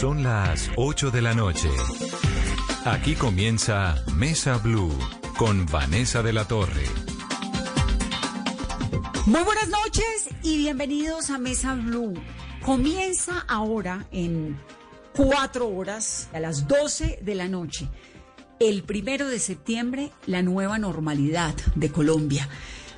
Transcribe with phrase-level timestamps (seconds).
[0.00, 1.68] Son las 8 de la noche.
[2.84, 4.92] Aquí comienza Mesa Blue
[5.38, 6.84] con Vanessa de la Torre.
[9.26, 12.12] Muy buenas noches y bienvenidos a Mesa Blue.
[12.64, 14.58] Comienza ahora en
[15.14, 17.88] cuatro horas a las 12 de la noche.
[18.58, 22.48] El primero de septiembre, la nueva normalidad de Colombia.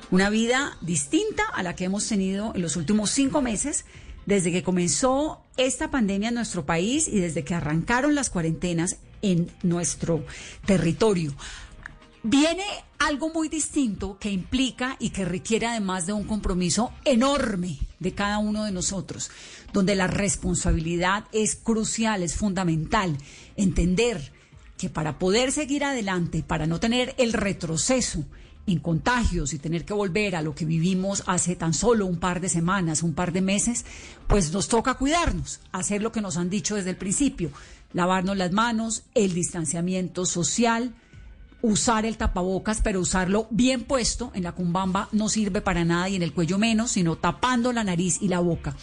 [0.09, 3.85] Una vida distinta a la que hemos tenido en los últimos cinco meses
[4.27, 9.49] desde que comenzó esta pandemia en nuestro país y desde que arrancaron las cuarentenas en
[9.63, 10.23] nuestro
[10.65, 11.33] territorio.
[12.21, 12.65] Viene
[12.99, 18.37] algo muy distinto que implica y que requiere además de un compromiso enorme de cada
[18.37, 19.31] uno de nosotros,
[19.71, 23.17] donde la responsabilidad es crucial, es fundamental.
[23.55, 24.33] Entender
[24.77, 28.25] que para poder seguir adelante, para no tener el retroceso
[28.67, 32.41] en contagios y tener que volver a lo que vivimos hace tan solo un par
[32.41, 33.85] de semanas, un par de meses,
[34.27, 37.51] pues nos toca cuidarnos, hacer lo que nos han dicho desde el principio,
[37.93, 40.93] lavarnos las manos, el distanciamiento social,
[41.61, 46.15] usar el tapabocas, pero usarlo bien puesto en la cumbamba no sirve para nada y
[46.15, 48.75] en el cuello menos, sino tapando la nariz y la boca.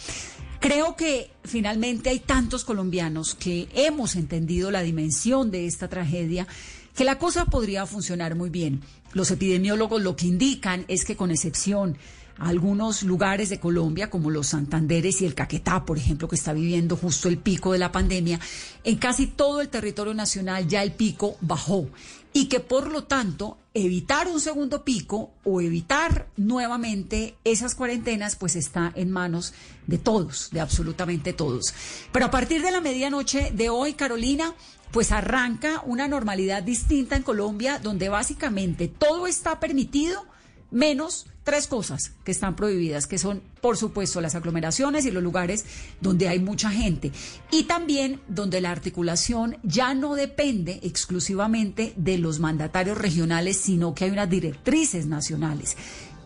[0.59, 6.47] Creo que finalmente hay tantos colombianos que hemos entendido la dimensión de esta tragedia
[6.95, 8.81] que la cosa podría funcionar muy bien.
[9.15, 11.97] Los epidemiólogos lo que indican es que con excepción
[12.37, 16.51] a algunos lugares de Colombia, como los Santanderes y el Caquetá, por ejemplo, que está
[16.51, 18.41] viviendo justo el pico de la pandemia,
[18.83, 21.87] en casi todo el territorio nacional ya el pico bajó
[22.33, 28.57] y que por lo tanto evitar un segundo pico o evitar nuevamente esas cuarentenas pues
[28.57, 29.53] está en manos
[29.87, 31.73] de todos, de absolutamente todos.
[32.11, 34.53] Pero a partir de la medianoche de hoy, Carolina,
[34.95, 40.25] pues arranca una normalidad distinta en Colombia donde básicamente todo está permitido
[40.71, 45.65] menos tres cosas que están prohibidas, que son, por supuesto, las aglomeraciones y los lugares
[45.99, 47.11] donde hay mucha gente.
[47.51, 54.05] Y también donde la articulación ya no depende exclusivamente de los mandatarios regionales, sino que
[54.05, 55.75] hay unas directrices nacionales.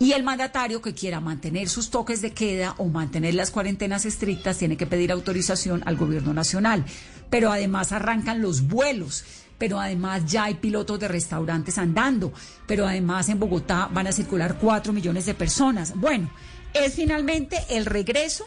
[0.02, 4.58] Y el mandatario que quiera mantener sus toques de queda o mantener las cuarentenas estrictas
[4.58, 6.86] tiene que pedir autorización al gobierno nacional.
[7.30, 9.24] Pero además arrancan los vuelos
[9.60, 12.34] pero además ya hay pilotos de restaurantes andando,
[12.66, 15.94] pero además en Bogotá van a circular cuatro millones de personas.
[15.96, 16.32] Bueno,
[16.74, 18.46] es finalmente el regreso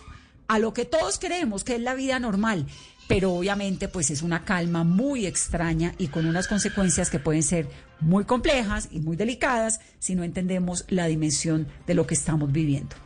[0.48, 2.66] a lo que todos queremos, que es la vida normal,
[3.08, 7.68] pero obviamente pues es una calma muy extraña y con unas consecuencias que pueden ser
[8.00, 12.96] muy complejas y muy delicadas si no entendemos la dimensión de lo que estamos viviendo.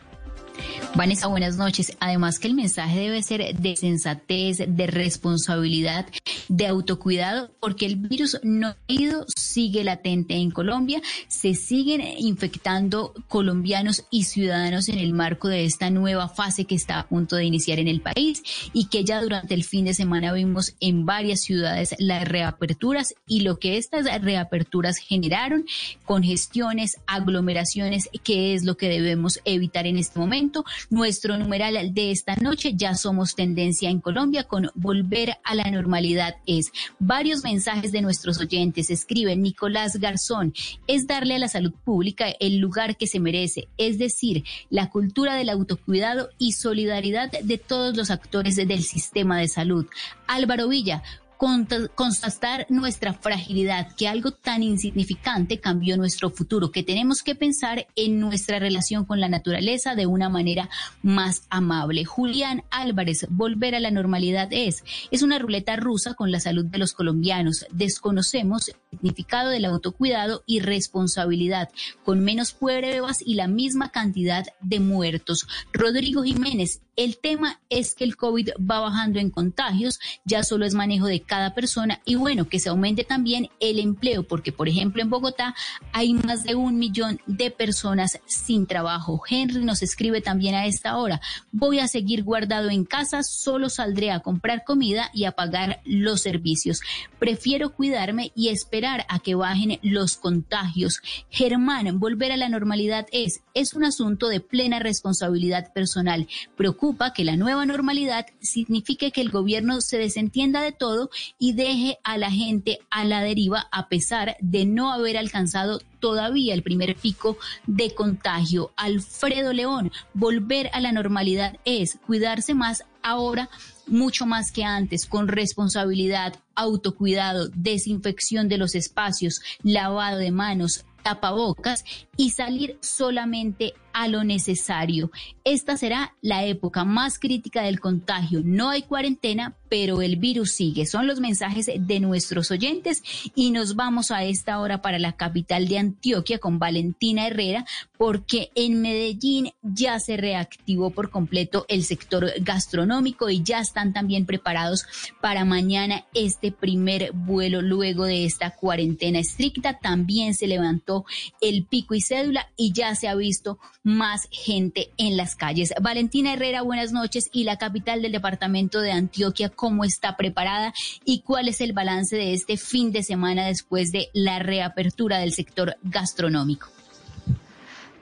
[0.96, 1.94] Vanessa, buenas noches.
[2.00, 6.06] Además que el mensaje debe ser de sensatez, de responsabilidad,
[6.48, 13.12] de autocuidado, porque el virus no ha ido, sigue latente en Colombia, se siguen infectando
[13.28, 17.44] colombianos y ciudadanos en el marco de esta nueva fase que está a punto de
[17.44, 21.40] iniciar en el país y que ya durante el fin de semana vimos en varias
[21.40, 25.66] ciudades las reaperturas y lo que estas reaperturas generaron,
[26.06, 30.45] congestiones, aglomeraciones, que es lo que debemos evitar en este momento
[30.90, 36.36] nuestro numeral de esta noche, ya somos tendencia en Colombia con volver a la normalidad
[36.46, 36.72] es.
[36.98, 40.54] Varios mensajes de nuestros oyentes escriben Nicolás Garzón,
[40.86, 45.34] es darle a la salud pública el lugar que se merece, es decir, la cultura
[45.34, 49.86] del autocuidado y solidaridad de todos los actores del sistema de salud.
[50.26, 51.02] Álvaro Villa,
[51.36, 58.20] constatar nuestra fragilidad, que algo tan insignificante cambió nuestro futuro, que tenemos que pensar en
[58.20, 60.68] nuestra relación con la naturaleza de una manera
[61.02, 62.04] más amable.
[62.04, 66.78] Julián Álvarez, volver a la normalidad es, es una ruleta rusa con la salud de
[66.78, 67.66] los colombianos.
[67.70, 71.68] Desconocemos el significado del autocuidado y responsabilidad,
[72.04, 75.46] con menos pruebas y la misma cantidad de muertos.
[75.72, 80.74] Rodrigo Jiménez, el tema es que el COVID va bajando en contagios, ya solo es
[80.74, 85.02] manejo de cada persona y bueno, que se aumente también el empleo, porque por ejemplo
[85.02, 85.54] en Bogotá
[85.92, 89.20] hay más de un millón de personas sin trabajo.
[89.28, 91.20] Henry nos escribe también a esta hora,
[91.52, 96.22] voy a seguir guardado en casa, solo saldré a comprar comida y a pagar los
[96.22, 96.80] servicios.
[97.18, 101.00] Prefiero cuidarme y esperar a que bajen los contagios.
[101.30, 106.28] Germán, volver a la normalidad es, es un asunto de plena responsabilidad personal.
[106.56, 111.98] Preocupa que la nueva normalidad signifique que el gobierno se desentienda de todo y deje
[112.04, 116.94] a la gente a la deriva a pesar de no haber alcanzado todavía el primer
[116.96, 117.36] pico
[117.66, 118.72] de contagio.
[118.76, 123.48] Alfredo León, volver a la normalidad es cuidarse más ahora
[123.86, 131.84] mucho más que antes, con responsabilidad, autocuidado, desinfección de los espacios, lavado de manos, tapabocas
[132.16, 135.10] y salir solamente a lo necesario.
[135.42, 138.42] Esta será la época más crítica del contagio.
[138.44, 140.84] No hay cuarentena, pero el virus sigue.
[140.84, 143.02] Son los mensajes de nuestros oyentes
[143.34, 147.64] y nos vamos a esta hora para la capital de Antioquia con Valentina Herrera
[147.96, 154.26] porque en Medellín ya se reactivó por completo el sector gastronómico y ya están también
[154.26, 154.86] preparados
[155.22, 159.78] para mañana este primer vuelo luego de esta cuarentena estricta.
[159.78, 161.06] También se levantó
[161.40, 165.72] el pico y cédula y ya se ha visto más gente en las calles.
[165.80, 170.74] Valentina Herrera, buenas noches y la capital del departamento de Antioquia, ¿cómo está preparada
[171.04, 175.32] y cuál es el balance de este fin de semana después de la reapertura del
[175.32, 176.75] sector gastronómico?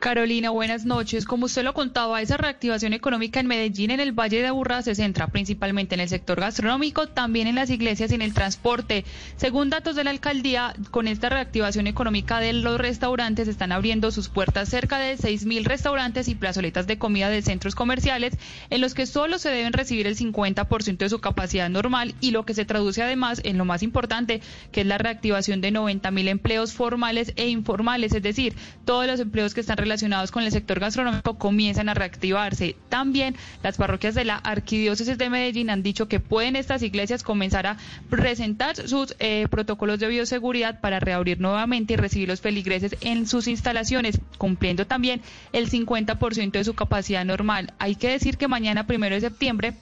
[0.04, 1.24] Carolina, buenas noches.
[1.24, 4.94] Como usted lo contaba, esa reactivación económica en Medellín, en el Valle de Aburrá, se
[4.94, 9.06] centra principalmente en el sector gastronómico, también en las iglesias y en el transporte.
[9.38, 14.28] Según datos de la alcaldía, con esta reactivación económica de los restaurantes, están abriendo sus
[14.28, 18.34] puertas cerca de 6.000 restaurantes y plazoletas de comida de centros comerciales,
[18.68, 22.44] en los que solo se deben recibir el 50% de su capacidad normal y lo
[22.44, 26.74] que se traduce además en lo más importante, que es la reactivación de 90.000 empleos
[26.74, 28.54] formales e informales, es decir,
[28.84, 32.74] todos los empleos que están relacionados relacionados con el sector gastronómico comienzan a reactivarse.
[32.88, 37.68] También las parroquias de la Arquidiócesis de Medellín han dicho que pueden estas iglesias comenzar
[37.68, 37.76] a
[38.10, 43.46] presentar sus eh, protocolos de bioseguridad para reabrir nuevamente y recibir los feligreses en sus
[43.46, 45.20] instalaciones, cumpliendo también
[45.52, 47.72] el 50% de su capacidad normal.
[47.78, 49.74] Hay que decir que mañana, primero de septiembre,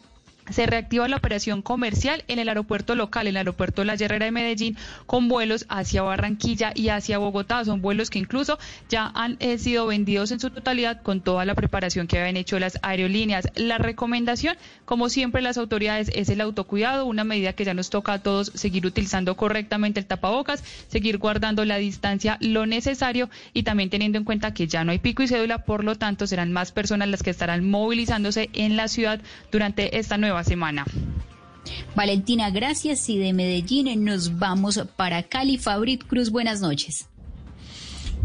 [0.50, 4.76] se reactiva la operación comercial en el aeropuerto local, el aeropuerto La Herrera de Medellín,
[5.06, 7.64] con vuelos hacia Barranquilla y hacia Bogotá.
[7.64, 8.58] Son vuelos que incluso
[8.88, 12.58] ya han eh, sido vendidos en su totalidad con toda la preparación que habían hecho
[12.58, 13.48] las aerolíneas.
[13.54, 18.14] La recomendación, como siempre las autoridades, es el autocuidado, una medida que ya nos toca
[18.14, 23.90] a todos seguir utilizando correctamente el tapabocas, seguir guardando la distancia lo necesario y también
[23.90, 26.72] teniendo en cuenta que ya no hay pico y cédula, por lo tanto serán más
[26.72, 30.84] personas las que estarán movilizándose en la ciudad durante esta nueva semana.
[31.94, 33.08] Valentina, gracias.
[33.08, 35.58] Y de Medellín nos vamos para Cali.
[35.58, 37.08] Fabrit Cruz, buenas noches.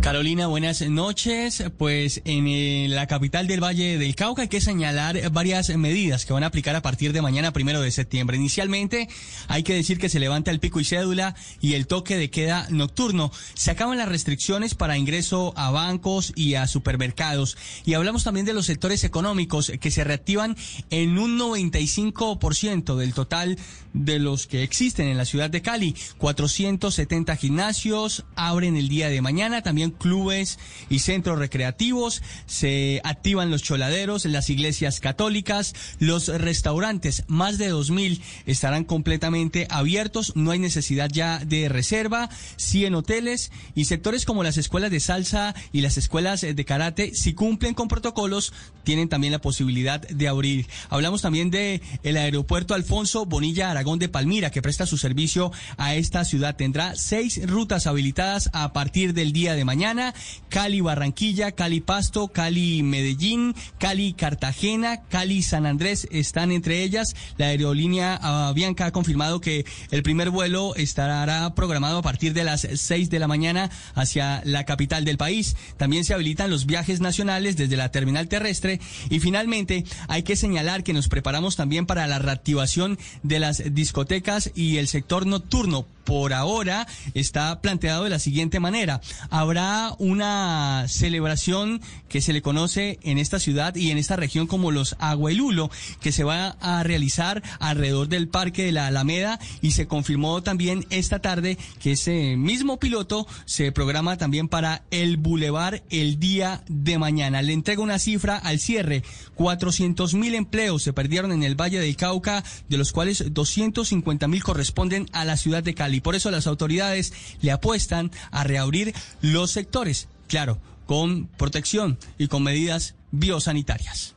[0.01, 1.63] Carolina, buenas noches.
[1.77, 6.33] Pues en eh, la capital del Valle del Cauca hay que señalar varias medidas que
[6.33, 8.37] van a aplicar a partir de mañana, primero de septiembre.
[8.37, 9.09] Inicialmente
[9.47, 12.67] hay que decir que se levanta el pico y cédula y el toque de queda
[12.69, 13.31] nocturno.
[13.55, 17.57] Se acaban las restricciones para ingreso a bancos y a supermercados.
[17.83, 20.55] Y hablamos también de los sectores económicos que se reactivan
[20.91, 23.57] en un 95% del total
[23.93, 25.95] de los que existen en la ciudad de Cali.
[26.19, 29.63] 470 gimnasios abren el día de mañana.
[29.63, 37.57] También clubes y centros recreativos, se activan los choladeros, las iglesias católicas, los restaurantes, más
[37.57, 44.25] de 2.000 estarán completamente abiertos, no hay necesidad ya de reserva, 100 hoteles y sectores
[44.25, 48.53] como las escuelas de salsa y las escuelas de karate, si cumplen con protocolos,
[48.83, 50.67] tienen también la posibilidad de abrir.
[50.89, 55.95] Hablamos también de el aeropuerto Alfonso Bonilla Aragón de Palmira, que presta su servicio a
[55.95, 56.55] esta ciudad.
[56.55, 60.15] Tendrá seis rutas habilitadas a partir del día de mañana mañana,
[60.49, 67.15] Cali Barranquilla, Cali Pasto, Cali Medellín, Cali Cartagena, Cali San Andrés están entre ellas.
[67.37, 72.61] La aerolínea Avianca ha confirmado que el primer vuelo estará programado a partir de las
[72.61, 75.55] 6 de la mañana hacia la capital del país.
[75.77, 78.79] También se habilitan los viajes nacionales desde la terminal terrestre
[79.11, 84.49] y finalmente hay que señalar que nos preparamos también para la reactivación de las discotecas
[84.55, 89.01] y el sector nocturno por ahora está planteado de la siguiente manera.
[89.29, 94.71] Habrá una celebración que se le conoce en esta ciudad y en esta región como
[94.71, 99.87] los Aguailulo, que se va a realizar alrededor del Parque de la Alameda y se
[99.87, 106.21] confirmó también esta tarde que ese mismo piloto se programa también para el Boulevard el
[106.21, 107.41] día de mañana.
[107.41, 109.03] Le entrego una cifra al cierre.
[109.35, 114.41] 400 mil empleos se perdieron en el Valle del Cauca, de los cuales 250 mil
[114.41, 117.11] corresponden a la ciudad de Cali y por eso las autoridades
[117.41, 124.13] le apuestan a reabrir los sectores, claro, con protección y con medidas biosanitarias.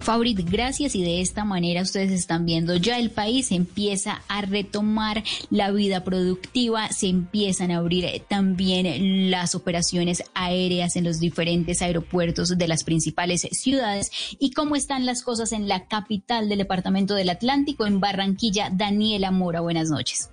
[0.00, 5.22] Fabrit, gracias y de esta manera ustedes están viendo ya el país empieza a retomar
[5.50, 12.56] la vida productiva, se empiezan a abrir también las operaciones aéreas en los diferentes aeropuertos
[12.56, 17.28] de las principales ciudades y cómo están las cosas en la capital del departamento del
[17.28, 20.30] Atlántico, en Barranquilla, Daniela Mora, buenas noches.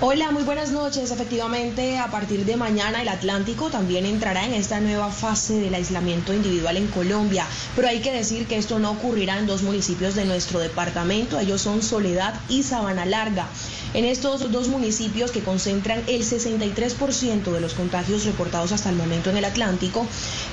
[0.00, 1.12] Hola, muy buenas noches.
[1.12, 6.34] Efectivamente, a partir de mañana el Atlántico también entrará en esta nueva fase del aislamiento
[6.34, 7.46] individual en Colombia,
[7.76, 11.62] pero hay que decir que esto no ocurrirá en dos municipios de nuestro departamento, ellos
[11.62, 13.46] son Soledad y Sabana Larga.
[13.94, 19.30] En estos dos municipios que concentran el 63% de los contagios reportados hasta el momento
[19.30, 20.04] en el Atlántico,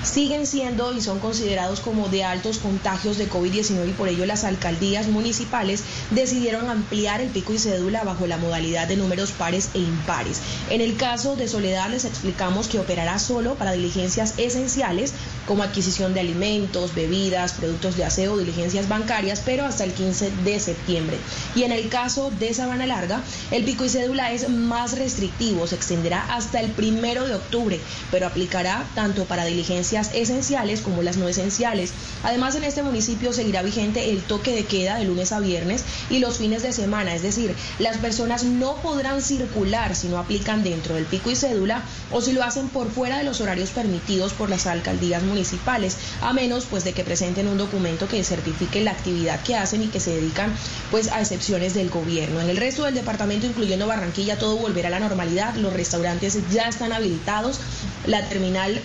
[0.04, 4.44] siguen siendo y son considerados como de altos contagios de COVID-19 y por ello las
[4.44, 9.80] alcaldías municipales decidieron ampliar el pico y cédula bajo la modalidad de números pares e
[9.80, 10.42] impares.
[10.70, 15.14] En el caso de Soledad les explicamos que operará solo para diligencias esenciales
[15.48, 20.60] como adquisición de alimentos, bebidas, productos de aseo, diligencias bancarias, pero hasta el 15 de
[20.60, 21.18] septiembre.
[21.56, 23.22] Y en el caso de Sabana Larga,
[23.52, 27.80] el pico y cédula es más restrictivo, se extenderá hasta el primero de octubre,
[28.12, 31.92] pero aplicará tanto para diligencias esenciales como las no esenciales.
[32.24, 36.20] Además, en este municipio seguirá vigente el toque de queda de lunes a viernes y
[36.20, 40.96] los fines de semana, es decir, las personas no podrán circular si no aplican dentro
[40.96, 44.50] del pico y cédula o si lo hacen por fuera de los horarios permitidos por
[44.50, 49.42] las alcaldías municipales, a menos pues de que presenten un documento que certifique la actividad
[49.44, 50.54] que hacen y que se dedican
[50.90, 52.42] pues a excepciones del gobierno.
[52.42, 55.56] En el resto del departamento incluyendo Barranquilla, todo volverá a la normalidad.
[55.56, 57.60] Los restaurantes ya están habilitados.
[58.06, 58.82] La terminal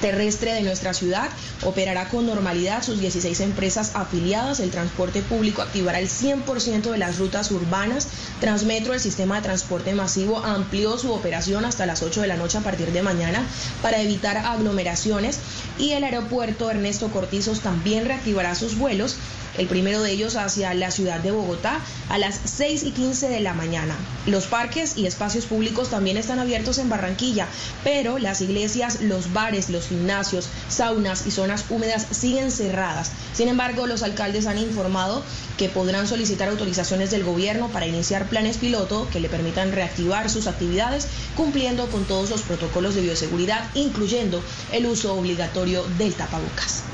[0.00, 1.30] terrestre de nuestra ciudad
[1.62, 4.60] operará con normalidad sus 16 empresas afiliadas.
[4.60, 8.08] El transporte público activará el 100% de las rutas urbanas.
[8.40, 12.58] Transmetro, el sistema de transporte masivo, amplió su operación hasta las 8 de la noche
[12.58, 13.42] a partir de mañana
[13.82, 15.38] para evitar aglomeraciones.
[15.78, 19.16] Y el aeropuerto Ernesto Cortizos también reactivará sus vuelos
[19.58, 23.40] el primero de ellos hacia la ciudad de Bogotá a las 6 y 15 de
[23.40, 23.96] la mañana.
[24.26, 27.46] Los parques y espacios públicos también están abiertos en Barranquilla,
[27.82, 33.10] pero las iglesias, los bares, los gimnasios, saunas y zonas húmedas siguen cerradas.
[33.32, 35.22] Sin embargo, los alcaldes han informado
[35.58, 40.46] que podrán solicitar autorizaciones del gobierno para iniciar planes piloto que le permitan reactivar sus
[40.46, 41.06] actividades
[41.36, 44.42] cumpliendo con todos los protocolos de bioseguridad, incluyendo
[44.72, 46.84] el uso obligatorio del tapabocas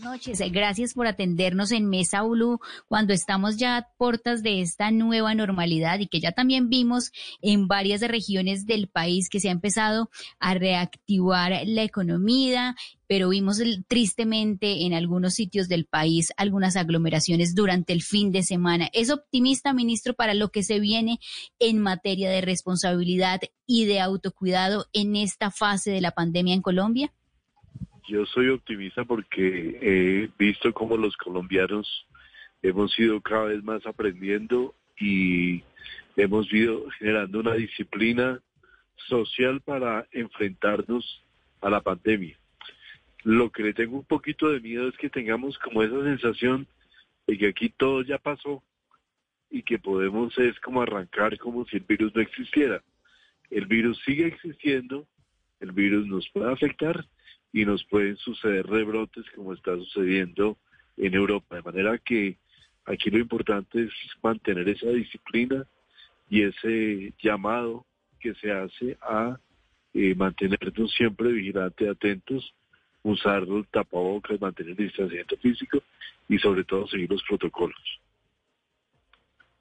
[0.00, 0.40] noches.
[0.52, 5.98] Gracias por atendernos en Mesa Blue cuando estamos ya a puertas de esta nueva normalidad
[6.00, 10.54] y que ya también vimos en varias regiones del país que se ha empezado a
[10.54, 18.02] reactivar la economía, pero vimos tristemente en algunos sitios del país algunas aglomeraciones durante el
[18.02, 18.88] fin de semana.
[18.92, 21.20] ¿Es optimista, ministro, para lo que se viene
[21.58, 27.12] en materia de responsabilidad y de autocuidado en esta fase de la pandemia en Colombia?
[28.06, 32.06] Yo soy optimista porque he visto cómo los colombianos
[32.62, 35.62] hemos ido cada vez más aprendiendo y
[36.14, 38.40] hemos ido generando una disciplina
[39.08, 41.24] social para enfrentarnos
[41.62, 42.38] a la pandemia.
[43.22, 46.66] Lo que le tengo un poquito de miedo es que tengamos como esa sensación
[47.26, 48.62] de que aquí todo ya pasó
[49.50, 52.82] y que podemos es como arrancar como si el virus no existiera.
[53.50, 55.06] El virus sigue existiendo,
[55.60, 57.06] el virus nos puede afectar
[57.54, 60.58] y nos pueden suceder rebrotes como está sucediendo
[60.96, 61.54] en Europa.
[61.54, 62.36] De manera que
[62.84, 65.64] aquí lo importante es mantener esa disciplina
[66.28, 67.86] y ese llamado
[68.18, 69.38] que se hace a
[69.94, 72.52] eh, mantenernos siempre vigilantes, atentos,
[73.04, 75.80] usar el tapabocas, mantener el distanciamiento físico
[76.28, 78.00] y sobre todo seguir los protocolos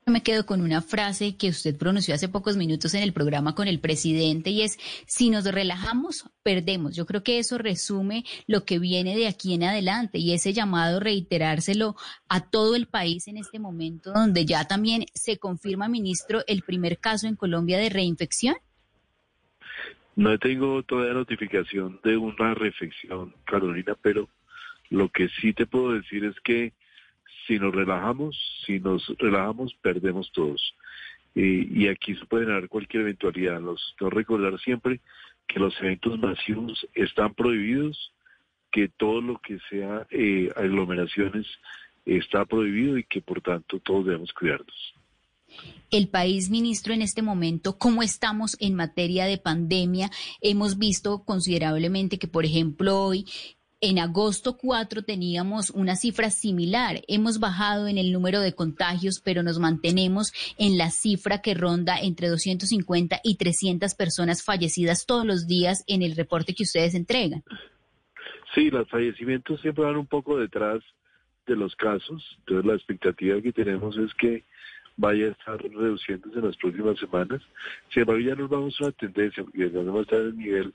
[0.05, 3.67] me quedo con una frase que usted pronunció hace pocos minutos en el programa con
[3.67, 6.95] el presidente y es, si nos relajamos, perdemos.
[6.95, 11.00] Yo creo que eso resume lo que viene de aquí en adelante y ese llamado
[11.00, 11.95] reiterárselo
[12.27, 16.98] a todo el país en este momento donde ya también se confirma, ministro, el primer
[16.98, 18.55] caso en Colombia de reinfección.
[20.15, 24.29] No tengo todavía notificación de una reflexión, Carolina, pero
[24.89, 26.74] lo que sí te puedo decir es que
[27.47, 30.75] si nos relajamos, si nos relajamos, perdemos todos.
[31.35, 33.59] y aquí se puede dar cualquier eventualidad.
[33.59, 35.00] Los, no recordar siempre
[35.47, 38.12] que los eventos masivos están prohibidos,
[38.71, 41.45] que todo lo que sea eh, aglomeraciones
[42.05, 44.93] está prohibido y que por tanto todos debemos cuidarnos.
[45.91, 50.09] El país, ministro, en este momento, ¿cómo estamos en materia de pandemia?
[50.41, 53.25] Hemos visto considerablemente que, por ejemplo, hoy
[53.83, 57.01] en agosto 4 teníamos una cifra similar.
[57.09, 61.99] Hemos bajado en el número de contagios, pero nos mantenemos en la cifra que ronda
[61.99, 67.43] entre 250 y 300 personas fallecidas todos los días en el reporte que ustedes entregan.
[68.55, 70.81] Sí, los fallecimientos siempre van un poco detrás
[71.45, 72.23] de los casos.
[72.39, 74.45] Entonces la expectativa que tenemos es que
[74.95, 77.41] vaya a estar reduciéndose en las próximas semanas.
[77.91, 80.27] Sin embargo, ya nos vamos a una tendencia, porque ya no va a estar en
[80.27, 80.73] el nivel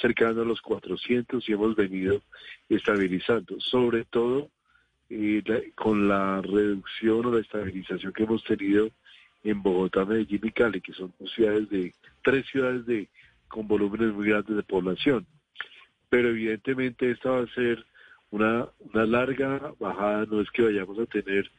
[0.00, 2.22] cercano a los 400 y hemos venido
[2.68, 4.50] estabilizando, sobre todo
[5.10, 8.90] eh, con la reducción o la estabilización que hemos tenido
[9.44, 13.08] en Bogotá, Medellín y Cali, que son ciudades de, tres ciudades de,
[13.48, 15.26] con volúmenes muy grandes de población.
[16.10, 17.84] Pero evidentemente esta va a ser
[18.30, 21.50] una, una larga bajada, no es que vayamos a tener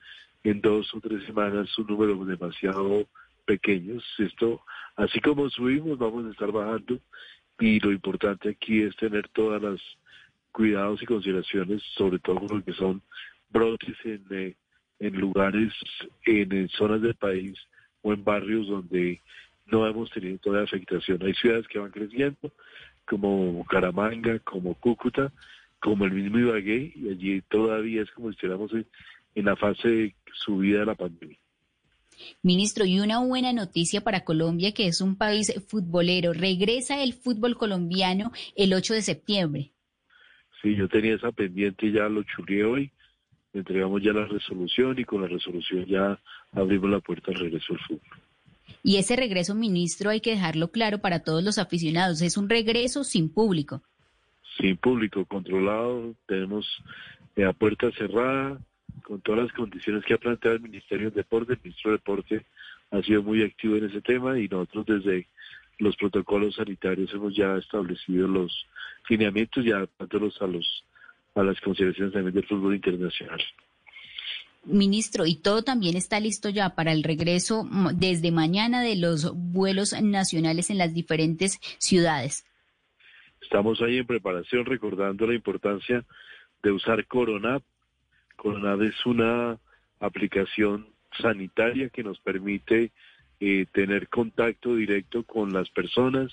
[0.43, 3.07] en dos o tres semanas un número demasiado
[3.45, 4.03] pequeños.
[4.19, 4.61] Esto,
[4.95, 6.99] así como subimos, vamos a estar bajando
[7.59, 9.79] y lo importante aquí es tener todas las
[10.51, 13.01] cuidados y consideraciones, sobre todo con lo que son
[13.49, 14.55] brotes en, eh,
[15.11, 15.73] lugares,
[16.25, 17.57] en, zonas del país
[18.01, 19.21] o en barrios donde
[19.65, 21.21] no hemos tenido toda la afectación.
[21.21, 22.51] Hay ciudades que van creciendo,
[23.05, 25.31] como Bucaramanga, como Cúcuta,
[25.79, 28.87] como el mismo Ibagué, y allí todavía es como si estuviéramos en,
[29.35, 31.37] en la fase de subida de la pandemia.
[32.41, 36.33] Ministro, y una buena noticia para Colombia, que es un país futbolero.
[36.33, 39.71] Regresa el fútbol colombiano el 8 de septiembre.
[40.61, 42.91] Sí, yo tenía esa pendiente ya lo chuleé hoy.
[43.53, 46.19] Entregamos ya la resolución y con la resolución ya
[46.51, 48.19] abrimos la puerta al regreso al fútbol.
[48.83, 52.21] Y ese regreso, ministro, hay que dejarlo claro para todos los aficionados.
[52.21, 53.81] Es un regreso sin público.
[54.57, 56.13] Sin público, controlado.
[56.27, 56.67] Tenemos
[57.35, 58.59] la puerta cerrada
[59.09, 62.45] con todas las condiciones que ha planteado el Ministerio de Deporte, el ministro de Deporte
[62.91, 65.27] ha sido muy activo en ese tema y nosotros desde
[65.79, 68.67] los protocolos sanitarios hemos ya establecido los
[69.09, 70.83] lineamientos y adaptándolos a los
[71.33, 73.41] a las consideraciones también del fútbol internacional.
[74.65, 79.99] Ministro, y todo también está listo ya para el regreso desde mañana de los vuelos
[79.99, 82.45] nacionales en las diferentes ciudades.
[83.41, 86.05] Estamos ahí en preparación recordando la importancia
[86.61, 87.59] de usar Corona
[88.39, 89.59] Coronave es una
[89.99, 90.87] aplicación
[91.21, 92.91] sanitaria que nos permite
[93.41, 96.31] eh, tener contacto directo con las personas.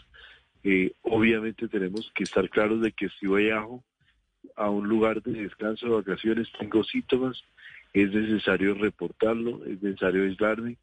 [0.63, 3.67] Eh, obviamente tenemos que estar claros de que si a,
[4.55, 7.43] a un lugar de descanso, de vacaciones, tengo síntomas,
[7.93, 10.77] es necesario reportarlo, es necesario aislarme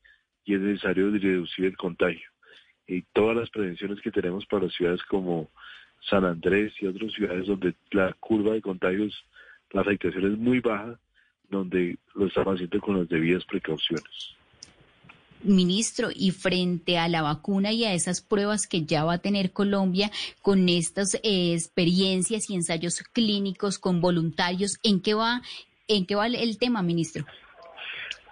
[0.43, 2.29] y es necesario reducir el contagio.
[2.85, 5.49] Y todas las prevenciones que tenemos para ciudades como
[6.01, 9.25] San Andrés y otras ciudades donde la curva de contagios,
[9.71, 10.99] la afectación es muy baja,
[11.53, 14.35] donde lo estamos haciendo con las debidas precauciones.
[15.43, 19.51] Ministro, y frente a la vacuna y a esas pruebas que ya va a tener
[19.51, 20.09] Colombia
[20.41, 25.41] con estas eh, experiencias y ensayos clínicos con voluntarios, ¿en qué va,
[25.87, 27.25] en qué va el, tema, ministro?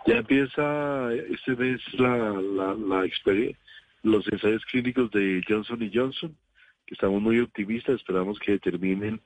[0.07, 3.05] Ya empieza este mes la, la, la
[4.03, 6.35] los ensayos clínicos de Johnson y Johnson,
[6.87, 9.21] que estamos muy optimistas, esperamos que terminen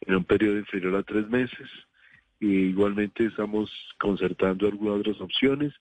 [0.00, 1.68] en un periodo inferior a tres meses
[2.40, 5.72] igualmente estamos concertando algunas otras opciones,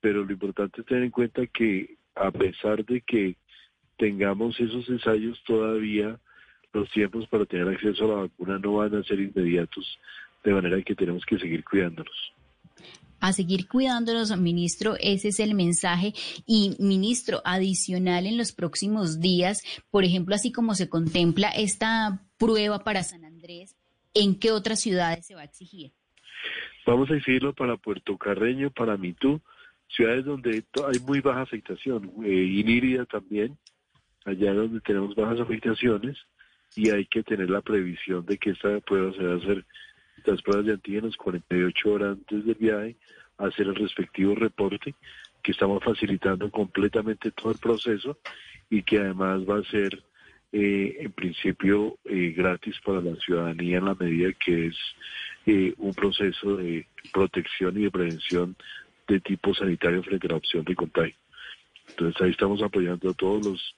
[0.00, 3.36] pero lo importante es tener en cuenta que a pesar de que
[3.98, 6.18] tengamos esos ensayos todavía,
[6.72, 9.98] los tiempos para tener acceso a la vacuna no van a ser inmediatos,
[10.44, 12.32] de manera que tenemos que seguir cuidándonos
[13.20, 14.96] a seguir cuidándonos, ministro.
[14.98, 16.14] Ese es el mensaje.
[16.46, 22.82] Y, ministro, adicional en los próximos días, por ejemplo, así como se contempla esta prueba
[22.82, 23.76] para San Andrés,
[24.14, 25.92] ¿en qué otras ciudades se va a exigir?
[26.86, 29.40] Vamos a exigirlo para Puerto Carreño, para Mitú,
[29.88, 33.58] ciudades donde hay muy baja afectación, eh, también,
[34.24, 36.16] allá donde tenemos bajas afectaciones,
[36.76, 39.64] y hay que tener la previsión de que esta prueba se va a hacer,
[40.24, 42.96] las pruebas de antígenos 48 horas antes del viaje,
[43.38, 44.94] hacer el respectivo reporte,
[45.42, 48.18] que estamos facilitando completamente todo el proceso
[48.68, 50.02] y que además va a ser
[50.52, 54.76] eh, en principio eh, gratis para la ciudadanía en la medida que es
[55.46, 58.56] eh, un proceso de protección y de prevención
[59.06, 61.14] de tipo sanitario frente a la opción de contagio.
[61.88, 63.76] Entonces ahí estamos apoyando a todos los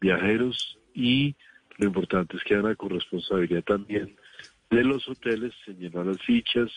[0.00, 1.34] viajeros y
[1.78, 4.14] lo importante es que haya una corresponsabilidad también
[4.70, 6.70] de los hoteles en llenar las fichas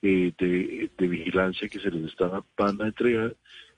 [0.00, 3.34] de, vigilancia que se les están van a entregar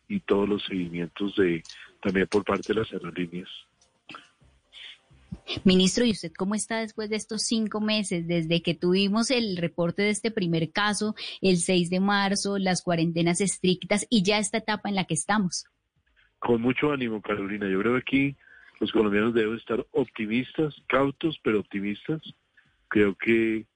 [0.08, 1.62] y todos los seguimientos de
[2.02, 3.48] también por parte de las aerolíneas.
[5.64, 10.02] Ministro, ¿y usted cómo está después de estos cinco meses, desde que tuvimos el reporte
[10.02, 14.88] de este primer caso, el 6 de marzo, las cuarentenas estrictas y ya esta etapa
[14.88, 15.66] en la que estamos?
[16.38, 17.68] Con mucho ánimo, Carolina.
[17.68, 18.36] Yo creo que aquí
[18.80, 22.20] los colombianos deben estar optimistas, cautos, pero optimistas.
[22.88, 23.66] Creo que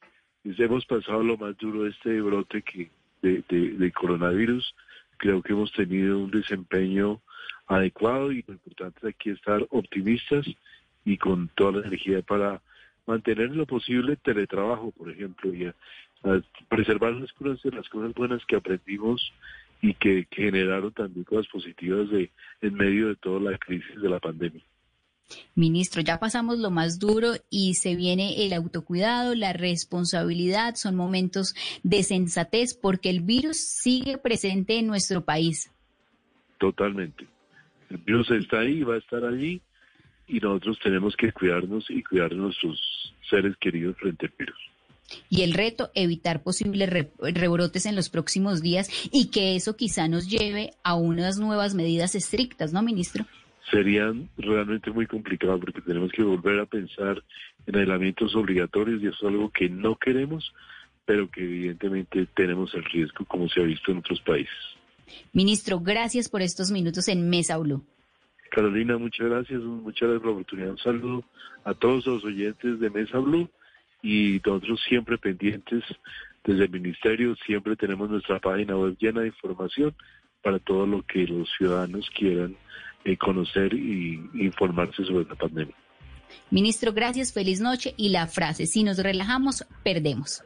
[0.45, 2.91] hemos pasado lo más duro de este brote que
[3.23, 4.75] de, de coronavirus.
[5.19, 7.21] Creo que hemos tenido un desempeño
[7.67, 10.47] adecuado y lo importante aquí es estar optimistas
[11.05, 12.61] y con toda la energía para
[13.07, 15.75] mantener en lo posible teletrabajo, por ejemplo, y a,
[16.69, 19.33] preservar las cosas, las cosas buenas que aprendimos
[19.81, 24.21] y que, generaron también cosas positivas de en medio de toda la crisis de la
[24.21, 24.63] pandemia.
[25.55, 31.55] Ministro, ya pasamos lo más duro y se viene el autocuidado, la responsabilidad, son momentos
[31.83, 35.71] de sensatez porque el virus sigue presente en nuestro país.
[36.59, 37.27] totalmente.
[37.89, 39.61] El virus está ahí, va a estar allí
[40.31, 44.59] y nosotros tenemos que cuidarnos y cuidar a nuestros seres queridos frente al virus.
[45.29, 46.89] Y el reto, evitar posibles
[47.19, 52.15] rebrotes en los próximos días y que eso quizá nos lleve a unas nuevas medidas
[52.15, 53.27] estrictas, ¿no, ministro?
[53.73, 57.23] Serían realmente muy complicados porque tenemos que volver a pensar
[57.67, 60.53] en aislamientos obligatorios y eso es algo que no queremos,
[61.07, 64.55] pero que evidentemente tenemos el riesgo como se ha visto en otros países.
[65.33, 67.85] Ministro, gracias por estos minutos en Mesa Blue.
[68.51, 70.71] Carolina, muchas gracias, muchas gracias por la oportunidad.
[70.71, 71.25] Un saludo
[71.65, 73.49] a todos los oyentes de Mesa Blue
[74.03, 75.85] y nosotros siempre pendientes
[76.45, 79.95] desde el Ministerio, siempre tenemos nuestra página web llena de información
[80.43, 82.57] para todo lo que los ciudadanos quieran
[83.05, 85.75] eh, conocer y informarse sobre la pandemia.
[86.51, 90.43] Ministro, gracias, feliz noche y la frase, si nos relajamos, perdemos.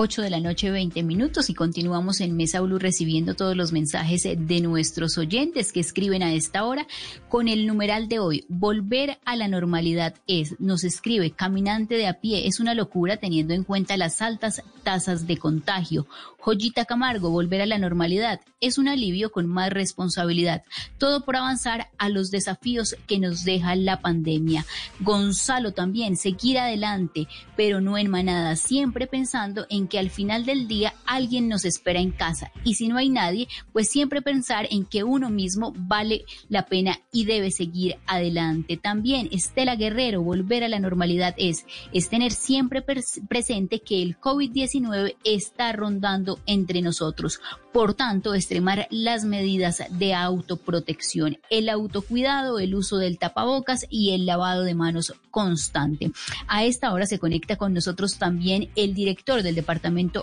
[0.00, 4.22] 8 de la noche, 20 minutos y continuamos en Mesa Blue recibiendo todos los mensajes
[4.22, 6.86] de nuestros oyentes que escriben a esta hora
[7.28, 8.44] con el numeral de hoy.
[8.48, 13.54] Volver a la normalidad es, nos escribe, caminante de a pie, es una locura teniendo
[13.54, 16.06] en cuenta las altas tasas de contagio.
[16.38, 20.62] Joyita Camargo, volver a la normalidad es un alivio con más responsabilidad.
[20.96, 24.64] Todo por avanzar a los desafíos que nos deja la pandemia.
[25.00, 30.68] Gonzalo también, seguir adelante, pero no en manada, siempre pensando en que al final del
[30.68, 34.84] día alguien nos espera en casa y si no hay nadie, pues siempre pensar en
[34.84, 38.76] que uno mismo vale la pena y debe seguir adelante.
[38.76, 45.16] También Estela Guerrero, volver a la normalidad es, es tener siempre presente que el COVID-19
[45.24, 47.40] está rondando entre nosotros.
[47.72, 54.26] Por tanto, extremar las medidas de autoprotección, el autocuidado, el uso del tapabocas y el
[54.26, 56.10] lavado de manos constante.
[56.48, 59.67] A esta hora se conecta con nosotros también el director del Departamento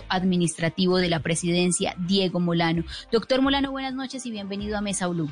[0.08, 2.82] Administrativo de la Presidencia, Diego Molano.
[3.12, 5.30] Doctor Molano, buenas noches y bienvenido a Mesa Blue.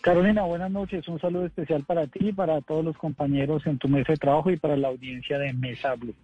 [0.00, 1.06] Carolina, buenas noches.
[1.08, 4.56] Un saludo especial para ti, para todos los compañeros en tu mesa de trabajo y
[4.56, 6.14] para la audiencia de Mesa Blue.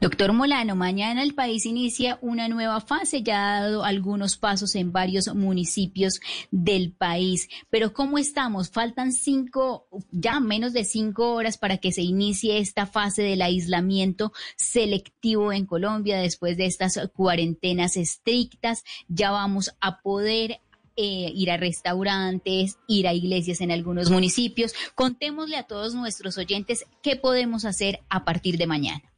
[0.00, 4.92] Doctor Molano, mañana el país inicia una nueva fase, ya ha dado algunos pasos en
[4.92, 8.70] varios municipios del país, pero ¿cómo estamos?
[8.70, 14.32] Faltan cinco, ya menos de cinco horas para que se inicie esta fase del aislamiento
[14.56, 18.84] selectivo en Colombia después de estas cuarentenas estrictas.
[19.08, 20.60] Ya vamos a poder
[20.96, 24.72] eh, ir a restaurantes, ir a iglesias en algunos municipios.
[24.94, 29.15] Contémosle a todos nuestros oyentes qué podemos hacer a partir de mañana.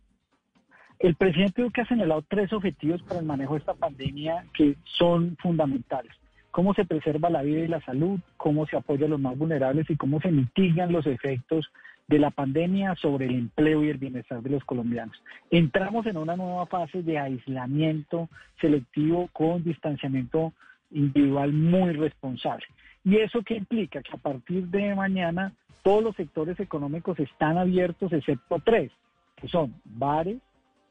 [0.99, 5.37] El presidente Duque ha señalado tres objetivos para el manejo de esta pandemia que son
[5.41, 6.13] fundamentales.
[6.51, 9.89] Cómo se preserva la vida y la salud, cómo se apoya a los más vulnerables
[9.91, 11.71] y cómo se mitigan los efectos
[12.09, 15.23] de la pandemia sobre el empleo y el bienestar de los colombianos.
[15.51, 18.29] Entramos en una nueva fase de aislamiento
[18.61, 20.53] selectivo con distanciamiento
[20.91, 22.65] individual muy responsable.
[23.05, 24.03] ¿Y eso qué implica?
[24.03, 25.53] Que a partir de mañana
[25.85, 28.91] todos los sectores económicos están abiertos excepto tres,
[29.37, 30.39] que son bares,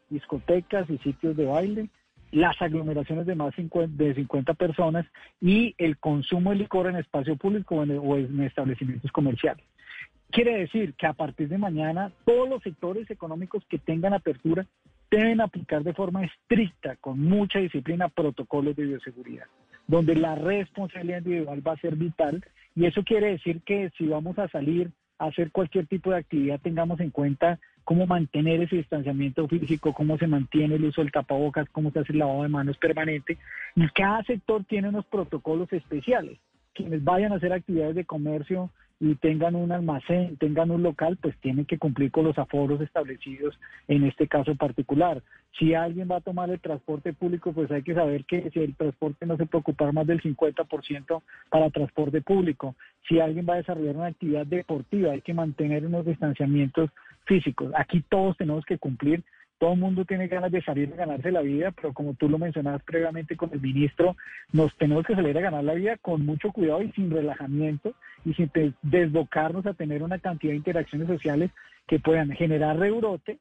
[0.10, 1.90] discotecas y sitios de baile,
[2.32, 5.06] las aglomeraciones de más de 50 personas
[5.40, 9.64] y el consumo de licor en espacio público o en, establecimientos comerciales.
[10.30, 14.66] Quiere decir que a partir de mañana todos los sectores económicos que tengan apertura
[15.10, 19.46] deben aplicar de forma estricta, con mucha disciplina, protocolos de bioseguridad,
[19.88, 22.44] donde la responsabilidad individual va a ser vital
[22.76, 27.00] y eso quiere decir que si vamos a salir hacer cualquier tipo de actividad tengamos
[27.00, 31.90] en cuenta cómo mantener ese distanciamiento físico, cómo se mantiene el uso del tapabocas, cómo
[31.92, 33.38] se hace el lavado de manos permanente.
[33.76, 36.38] Y cada sector tiene unos protocolos especiales.
[36.74, 41.38] Quienes vayan a hacer actividades de comercio y tengan un almacén, tengan un local, pues
[41.38, 45.22] tienen que cumplir con los aforos establecidos en este caso particular.
[45.60, 48.76] Si alguien va a tomar el transporte público, pues hay que saber que si el
[48.76, 52.76] transporte no se puede ocupar más del 50% para transporte público.
[53.08, 56.90] Si alguien va a desarrollar una actividad deportiva, hay que mantener unos distanciamientos
[57.26, 57.72] físicos.
[57.76, 59.24] Aquí todos tenemos que cumplir
[59.60, 62.38] todo el mundo tiene ganas de salir a ganarse la vida, pero como tú lo
[62.38, 64.16] mencionabas previamente con el ministro,
[64.52, 67.94] nos tenemos que salir a ganar la vida con mucho cuidado y sin relajamiento
[68.24, 68.52] y sin
[68.84, 71.52] desbocarnos a tener una cantidad de interacciones sociales
[71.88, 73.40] que puedan generar rebrote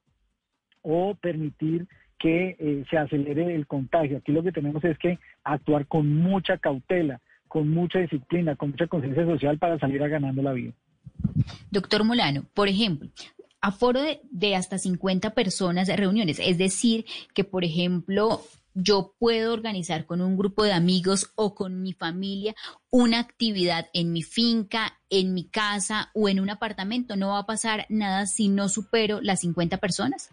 [0.82, 1.86] o permitir
[2.18, 4.18] que eh, se acelere el contagio.
[4.18, 8.86] Aquí lo que tenemos es que actuar con mucha cautela, con mucha disciplina, con mucha
[8.86, 10.72] conciencia social para salir a ganando la vida.
[11.70, 13.08] Doctor Molano, por ejemplo,
[13.66, 14.00] aforo
[14.30, 16.38] de, hasta 50 personas de reuniones.
[16.38, 18.40] Es decir, que por ejemplo,
[18.74, 22.54] yo puedo organizar con un grupo de amigos o con mi familia
[22.90, 27.16] una actividad en mi finca, en mi casa o en un apartamento.
[27.16, 30.30] No va a pasar nada si no supero las 50 personas.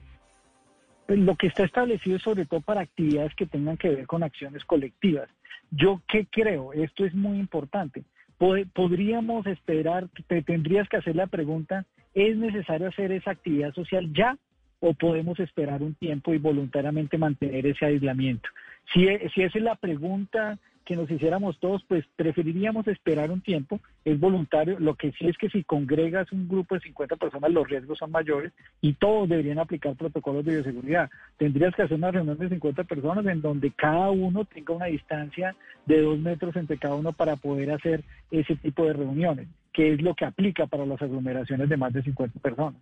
[1.08, 4.22] Pues, lo que está establecido es sobre todo para actividades que tengan que ver con
[4.22, 5.28] acciones colectivas.
[5.72, 8.04] Yo qué creo, esto es muy importante.
[8.74, 14.38] Podríamos esperar, te tendrías que hacer la pregunta, ¿es necesario hacer esa actividad social ya
[14.80, 18.50] o podemos esperar un tiempo y voluntariamente mantener ese aislamiento?
[18.94, 23.80] Si, si esa es la pregunta que nos hiciéramos todos, pues preferiríamos esperar un tiempo,
[24.04, 27.68] es voluntario, lo que sí es que si congregas un grupo de 50 personas los
[27.68, 31.10] riesgos son mayores y todos deberían aplicar protocolos de bioseguridad.
[31.38, 35.56] Tendrías que hacer una reunión de 50 personas en donde cada uno tenga una distancia
[35.86, 40.02] de dos metros entre cada uno para poder hacer ese tipo de reuniones, que es
[40.02, 42.82] lo que aplica para las aglomeraciones de más de 50 personas.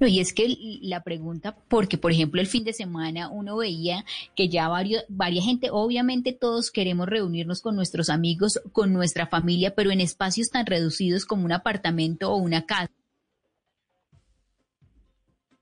[0.00, 4.04] No, y es que la pregunta, porque por ejemplo el fin de semana uno veía
[4.34, 9.74] que ya varios, varias gente, obviamente todos queremos reunirnos con nuestros amigos, con nuestra familia,
[9.74, 12.92] pero en espacios tan reducidos como un apartamento o una casa.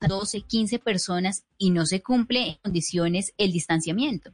[0.06, 4.32] 12, 15 personas y no se cumple en condiciones el distanciamiento.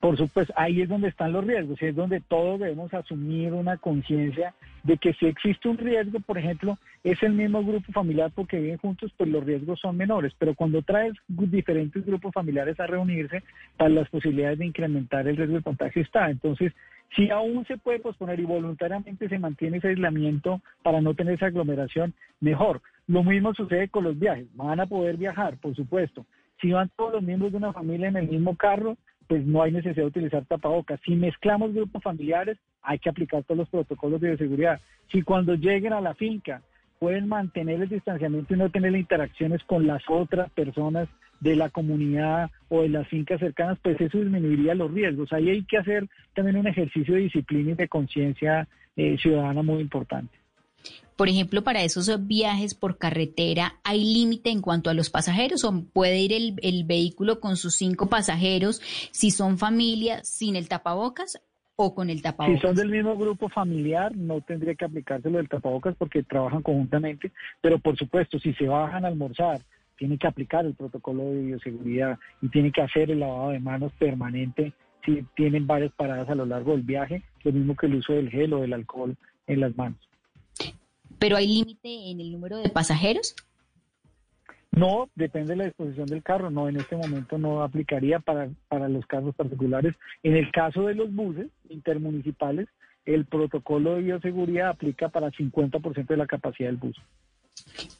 [0.00, 3.76] Por supuesto, ahí es donde están los riesgos y es donde todos debemos asumir una
[3.76, 8.58] conciencia de que si existe un riesgo, por ejemplo, es el mismo grupo familiar porque
[8.58, 10.32] viven juntos, pues los riesgos son menores.
[10.38, 13.42] Pero cuando traes diferentes grupos familiares a reunirse,
[13.76, 16.30] para las posibilidades de incrementar el riesgo de contagio está.
[16.30, 16.72] Entonces,
[17.14, 21.46] si aún se puede posponer y voluntariamente se mantiene ese aislamiento para no tener esa
[21.46, 22.80] aglomeración, mejor.
[23.06, 24.46] Lo mismo sucede con los viajes.
[24.54, 26.24] Van a poder viajar, por supuesto.
[26.62, 28.96] Si van todos los miembros de una familia en el mismo carro,
[29.30, 30.98] pues no hay necesidad de utilizar tapabocas.
[31.04, 34.80] Si mezclamos grupos familiares, hay que aplicar todos los protocolos de bioseguridad.
[35.12, 36.62] Si cuando lleguen a la finca
[36.98, 42.50] pueden mantener el distanciamiento y no tener interacciones con las otras personas de la comunidad
[42.70, 45.32] o de las fincas cercanas, pues eso disminuiría los riesgos.
[45.32, 48.66] Ahí hay que hacer también un ejercicio de disciplina y de conciencia
[48.96, 50.39] eh, ciudadana muy importante.
[51.20, 55.84] Por ejemplo, para esos viajes por carretera, ¿hay límite en cuanto a los pasajeros o
[55.92, 58.80] puede ir el, vehículo con sus cinco pasajeros
[59.12, 61.38] si son familia sin el tapabocas
[61.76, 62.58] o con el tapabocas?
[62.58, 67.32] Si son del mismo grupo familiar, no tendría que aplicárselo del tapabocas porque trabajan conjuntamente,
[67.60, 69.60] pero por supuesto, si se bajan a almorzar,
[69.98, 73.92] tiene que aplicar el protocolo de bioseguridad y tiene que hacer el lavado de manos
[73.98, 74.72] permanente
[75.04, 78.30] si tienen varias paradas a lo largo del viaje, lo mismo que el uso del
[78.30, 79.14] gel o del alcohol
[79.46, 80.09] en las manos.
[81.20, 83.36] ¿Pero hay límite en el número de pasajeros?
[84.72, 86.50] No, depende de la disposición del carro.
[86.50, 89.94] No, en este momento no aplicaría para, para los casos particulares.
[90.22, 92.68] En el caso de los buses intermunicipales,
[93.04, 96.96] el protocolo de bioseguridad aplica para 50% de la capacidad del bus.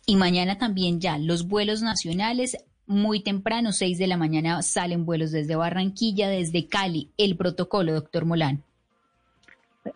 [0.06, 2.56] Y mañana también ya los vuelos nacionales,
[2.87, 7.11] muy temprano, 6 de la mañana, salen vuelos desde Barranquilla, desde Cali.
[7.18, 8.62] El protocolo, doctor Molán.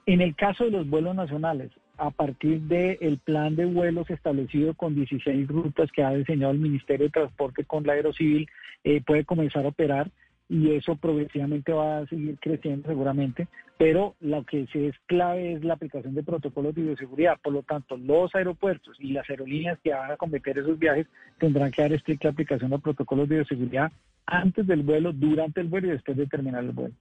[0.07, 4.95] En el caso de los vuelos nacionales, a partir del plan de vuelos establecido con
[4.95, 8.49] 16 rutas que ha diseñado el Ministerio de Transporte con la Aerocivil,
[8.83, 10.11] eh, puede comenzar a operar
[10.49, 15.65] y eso progresivamente va a seguir creciendo seguramente, pero lo que sí es clave es
[15.65, 17.39] la aplicación de protocolos de bioseguridad.
[17.43, 21.07] Por lo tanto, los aeropuertos y las aerolíneas que van a cometer esos viajes
[21.39, 23.91] tendrán que dar estricta aplicación de protocolos de bioseguridad
[24.27, 26.95] antes del vuelo, durante el vuelo y después de terminar el vuelo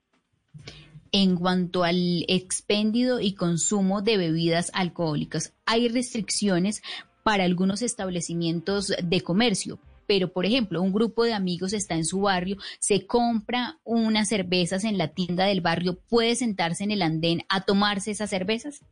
[1.13, 5.55] en cuanto al expendido y consumo de bebidas alcohólicas.
[5.65, 6.81] Hay restricciones
[7.23, 12.21] para algunos establecimientos de comercio, pero por ejemplo, un grupo de amigos está en su
[12.21, 17.43] barrio, se compra unas cervezas en la tienda del barrio, ¿puede sentarse en el andén
[17.47, 18.83] a tomarse esas cervezas?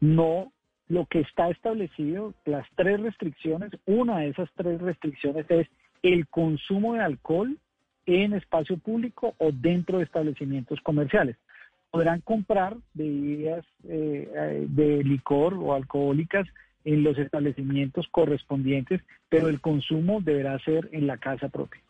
[0.00, 0.52] No,
[0.88, 5.66] lo que está establecido, las tres restricciones, una de esas tres restricciones es
[6.02, 7.58] el consumo de alcohol
[8.06, 11.36] en espacio público o dentro de establecimientos comerciales.
[11.90, 16.46] Podrán comprar bebidas eh, de licor o alcohólicas
[16.84, 21.80] en los establecimientos correspondientes, pero el consumo deberá ser en la casa propia.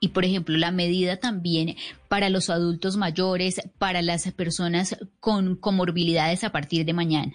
[0.00, 1.74] Y, por ejemplo, la medida también
[2.08, 7.32] para los adultos mayores, para las personas con comorbilidades a partir de mañana.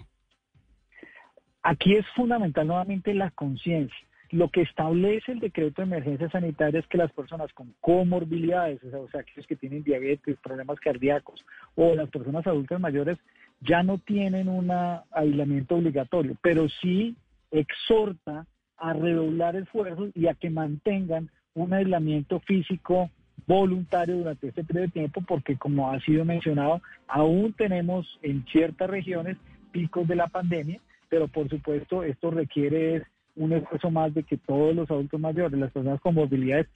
[1.64, 3.98] Aquí es fundamental nuevamente la conciencia.
[4.32, 9.10] Lo que establece el decreto de emergencia sanitaria es que las personas con comorbilidades, o
[9.10, 11.44] sea, aquellos que tienen diabetes, problemas cardíacos
[11.76, 13.18] o las personas adultas mayores,
[13.60, 14.72] ya no tienen un
[15.12, 17.16] aislamiento obligatorio, pero sí
[17.52, 23.12] exhorta a redoblar esfuerzos y a que mantengan un aislamiento físico
[23.46, 28.90] voluntario durante este periodo de tiempo, porque como ha sido mencionado, aún tenemos en ciertas
[28.90, 29.38] regiones
[29.72, 33.04] picos de la pandemia, pero por supuesto esto requiere
[33.36, 36.68] un esfuerzo más de que todos los adultos mayores, las personas con movilidades,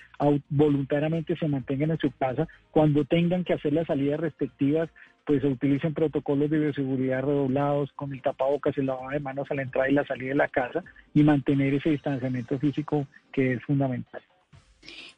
[0.50, 2.48] voluntariamente se mantengan en su casa.
[2.72, 4.90] Cuando tengan que hacer las salidas respectivas,
[5.26, 9.56] pues se utilicen protocolos de bioseguridad redoblados con el tapabocas, el lavado de manos a
[9.56, 13.64] la entrada y la salida de la casa y mantener ese distanciamiento físico que es
[13.64, 14.22] fundamental.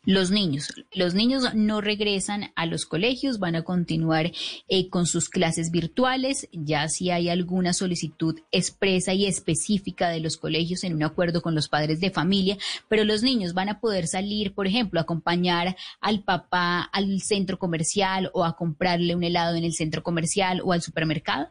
[0.03, 4.31] Los niños, los niños no regresan a los colegios, van a continuar
[4.69, 10.37] eh, con sus clases virtuales, ya si hay alguna solicitud expresa y específica de los
[10.37, 14.07] colegios en un acuerdo con los padres de familia, pero los niños van a poder
[14.07, 19.57] salir, por ejemplo, a acompañar al papá al centro comercial o a comprarle un helado
[19.57, 21.49] en el centro comercial o al supermercado.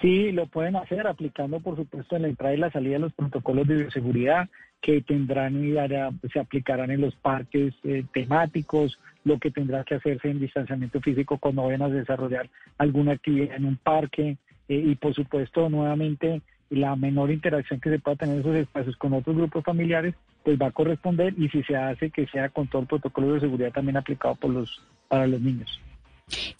[0.00, 3.66] Sí, lo pueden hacer aplicando, por supuesto, en la entrada y la salida los protocolos
[3.66, 4.48] de bioseguridad
[4.80, 5.74] que tendrán y
[6.30, 11.38] se aplicarán en los parques eh, temáticos, lo que tendrá que hacerse en distanciamiento físico
[11.38, 14.36] cuando vayan a desarrollar alguna actividad en un parque
[14.68, 18.96] eh, y, por supuesto, nuevamente la menor interacción que se pueda tener en esos espacios
[18.96, 22.68] con otros grupos familiares, pues va a corresponder y si se hace que sea con
[22.68, 25.80] todo el protocolo de seguridad también aplicado por los para los niños.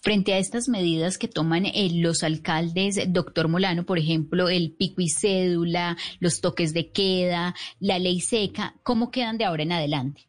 [0.01, 5.01] Frente a estas medidas que toman eh, los alcaldes, doctor Molano, por ejemplo, el pico
[5.01, 10.21] y cédula, los toques de queda, la ley seca, ¿cómo quedan de ahora en adelante?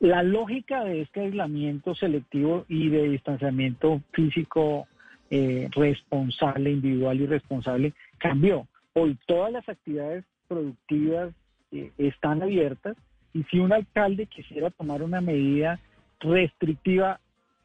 [0.00, 4.86] La lógica de este aislamiento selectivo y de distanciamiento físico
[5.30, 8.68] eh, responsable, individual y responsable, cambió.
[8.92, 11.34] Hoy todas las actividades productivas
[11.72, 12.96] eh, están abiertas
[13.32, 15.80] y si un alcalde quisiera tomar una medida
[16.20, 17.18] restrictiva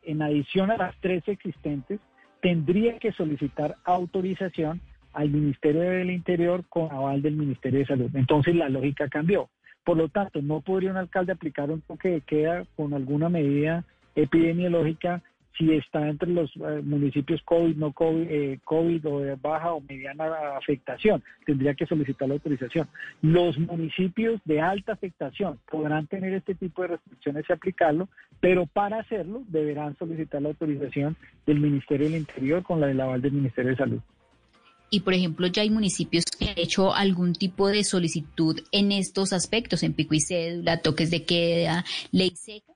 [0.09, 1.99] en adición a las tres existentes,
[2.41, 4.81] tendría que solicitar autorización
[5.13, 8.09] al Ministerio del Interior con aval del Ministerio de Salud.
[8.15, 9.49] Entonces la lógica cambió.
[9.83, 13.83] Por lo tanto, no podría un alcalde aplicar un toque de queda con alguna medida
[14.15, 15.21] epidemiológica
[15.57, 19.81] si está entre los eh, municipios COVID, no COVID, eh, COVID o de baja o
[19.81, 22.87] mediana afectación, tendría que solicitar la autorización.
[23.21, 28.07] Los municipios de alta afectación podrán tener este tipo de restricciones y aplicarlo,
[28.39, 33.21] pero para hacerlo deberán solicitar la autorización del Ministerio del Interior con la del aval
[33.21, 33.99] del Ministerio de Salud.
[34.91, 39.33] Y, por ejemplo, ya hay municipios que han hecho algún tipo de solicitud en estos
[39.33, 42.73] aspectos, en pico y cédula, toques de queda, ley seca.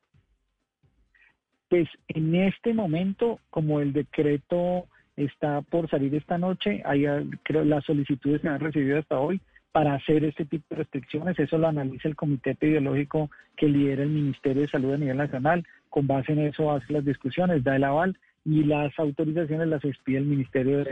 [1.74, 4.86] Pues en este momento, como el decreto
[5.18, 7.06] está por salir esta noche, hay,
[7.42, 11.40] creo las solicitudes que han recibido hasta hoy para hacer este tipo de restricciones.
[11.40, 15.66] Eso lo analiza el comité epidemiológico que lidera el Ministerio de Salud a nivel nacional.
[15.90, 20.20] Con base en eso hace las discusiones, da el aval y las autorizaciones las expide
[20.20, 20.86] el Ministerio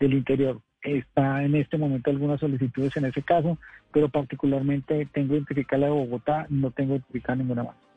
[0.00, 0.60] del Interior.
[0.82, 3.56] Está en este momento algunas solicitudes en ese caso,
[3.92, 7.93] pero particularmente tengo identificada la de Bogotá, no tengo identificada ninguna más.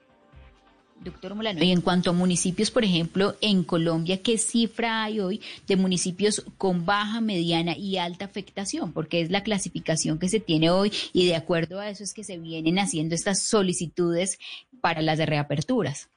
[1.04, 5.42] Doctor Molano, y en cuanto a municipios, por ejemplo, en Colombia, ¿qué cifra hay hoy
[5.68, 8.94] de municipios con baja, mediana y alta afectación?
[8.94, 12.24] Porque es la clasificación que se tiene hoy y de acuerdo a eso es que
[12.24, 14.40] se vienen haciendo estas solicitudes
[14.82, 16.10] para las de reaperturas.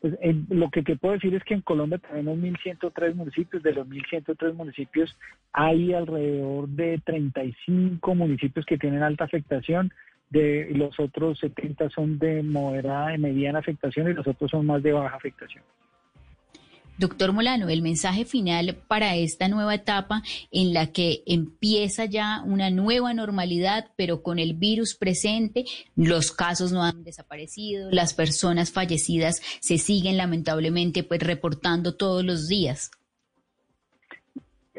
[0.00, 0.14] Pues
[0.48, 3.62] lo que puedo decir es que en Colombia tenemos 1.103 municipios.
[3.62, 5.14] De los 1.103 municipios
[5.52, 9.92] hay alrededor de 35 municipios que tienen alta afectación
[10.30, 14.82] de los otros 70 son de moderada y mediana afectación y los otros son más
[14.82, 15.64] de baja afectación.
[17.00, 22.68] Doctor Molano, el mensaje final para esta nueva etapa en la que empieza ya una
[22.70, 25.64] nueva normalidad, pero con el virus presente,
[25.96, 32.48] los casos no han desaparecido, las personas fallecidas se siguen lamentablemente pues reportando todos los
[32.48, 32.90] días.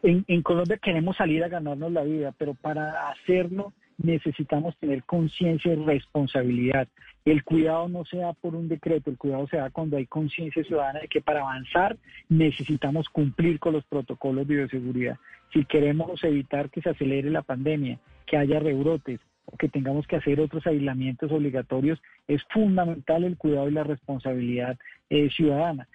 [0.04, 5.74] En, en Colombia queremos salir a ganarnos la vida, pero para hacerlo necesitamos tener conciencia
[5.74, 6.88] y responsabilidad.
[7.24, 10.64] El cuidado no se da por un decreto, el cuidado se da cuando hay conciencia
[10.64, 11.98] ciudadana de que para avanzar
[12.30, 15.18] necesitamos cumplir con los protocolos de bioseguridad.
[15.54, 20.16] Si queremos evitar que se acelere la pandemia, que haya rebrotes o que tengamos que
[20.16, 24.78] hacer otros aislamientos obligatorios, es fundamental el cuidado y la responsabilidad
[25.10, 25.88] eh, ciudadana.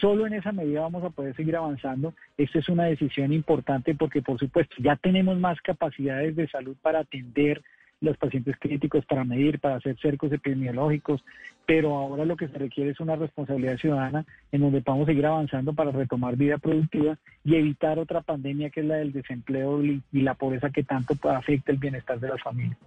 [0.00, 2.14] Solo en esa medida vamos a poder seguir avanzando.
[2.36, 7.00] Esta es una decisión importante porque, por supuesto, ya tenemos más capacidades de salud para
[7.00, 7.62] atender
[8.00, 11.24] los pacientes críticos, para medir, para hacer cercos epidemiológicos,
[11.64, 15.72] pero ahora lo que se requiere es una responsabilidad ciudadana en donde podamos seguir avanzando
[15.72, 20.34] para retomar vida productiva y evitar otra pandemia que es la del desempleo y la
[20.34, 22.78] pobreza que tanto afecta el bienestar de las familias.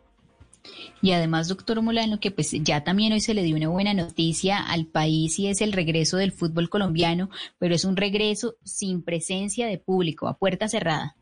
[1.01, 4.59] Y además, doctor Molano, que pues ya también hoy se le dio una buena noticia
[4.59, 9.67] al país y es el regreso del fútbol colombiano, pero es un regreso sin presencia
[9.67, 11.15] de público, a puerta cerrada.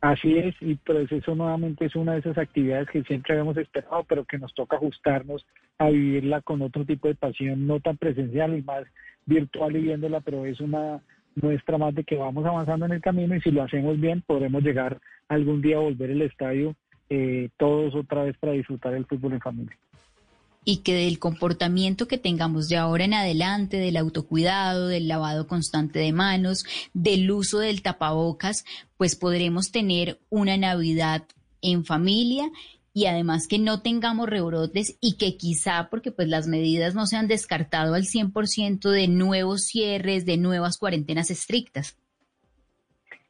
[0.00, 4.04] Así es, y pues eso nuevamente es una de esas actividades que siempre habíamos esperado,
[4.04, 5.44] pero que nos toca ajustarnos
[5.78, 8.84] a vivirla con otro tipo de pasión, no tan presencial y más
[9.26, 11.02] virtual y viéndola, pero es una
[11.34, 14.62] muestra más de que vamos avanzando en el camino y si lo hacemos bien podremos
[14.62, 16.74] llegar algún día a volver el estadio
[17.10, 19.78] eh, todos otra vez para disfrutar el fútbol en familia
[20.64, 25.98] y que del comportamiento que tengamos de ahora en adelante, del autocuidado, del lavado constante
[25.98, 28.66] de manos, del uso del tapabocas,
[28.98, 31.24] pues podremos tener una Navidad
[31.62, 32.50] en familia
[32.92, 37.16] y además que no tengamos rebrotes y que quizá, porque pues las medidas no se
[37.16, 41.96] han descartado al 100% de nuevos cierres, de nuevas cuarentenas estrictas.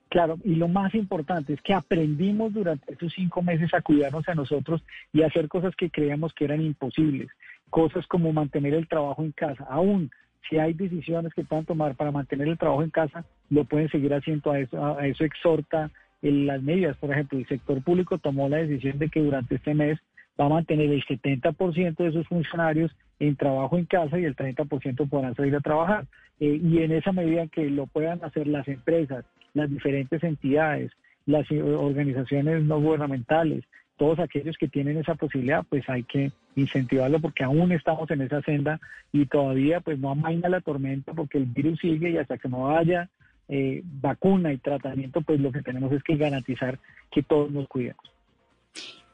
[0.09, 4.35] Claro, y lo más importante es que aprendimos durante estos cinco meses a cuidarnos a
[4.35, 4.83] nosotros
[5.13, 7.29] y hacer cosas que creíamos que eran imposibles,
[7.69, 9.65] cosas como mantener el trabajo en casa.
[9.69, 10.11] Aún
[10.49, 14.15] si hay decisiones que puedan tomar para mantener el trabajo en casa, lo pueden seguir
[14.15, 14.51] haciendo.
[14.51, 15.91] A eso, a eso exhorta
[16.23, 16.97] en las medidas.
[16.97, 19.99] Por ejemplo, el sector público tomó la decisión de que durante este mes
[20.41, 25.09] va a mantener el 70% de sus funcionarios en trabajo en casa y el 30%
[25.09, 26.07] podrán salir a trabajar.
[26.41, 29.25] Eh, y en esa medida que lo puedan hacer las empresas,
[29.55, 30.93] las diferentes entidades,
[31.27, 33.65] las organizaciones no gubernamentales,
[33.97, 38.41] todos aquellos que tienen esa posibilidad, pues hay que incentivarlo porque aún estamos en esa
[38.43, 38.81] senda
[39.13, 42.77] y todavía pues no amaina la tormenta porque el virus sigue y hasta que no
[42.77, 43.09] haya
[43.49, 46.79] eh, vacuna y tratamiento, pues lo que tenemos es que garantizar
[47.11, 48.05] que todos nos cuidemos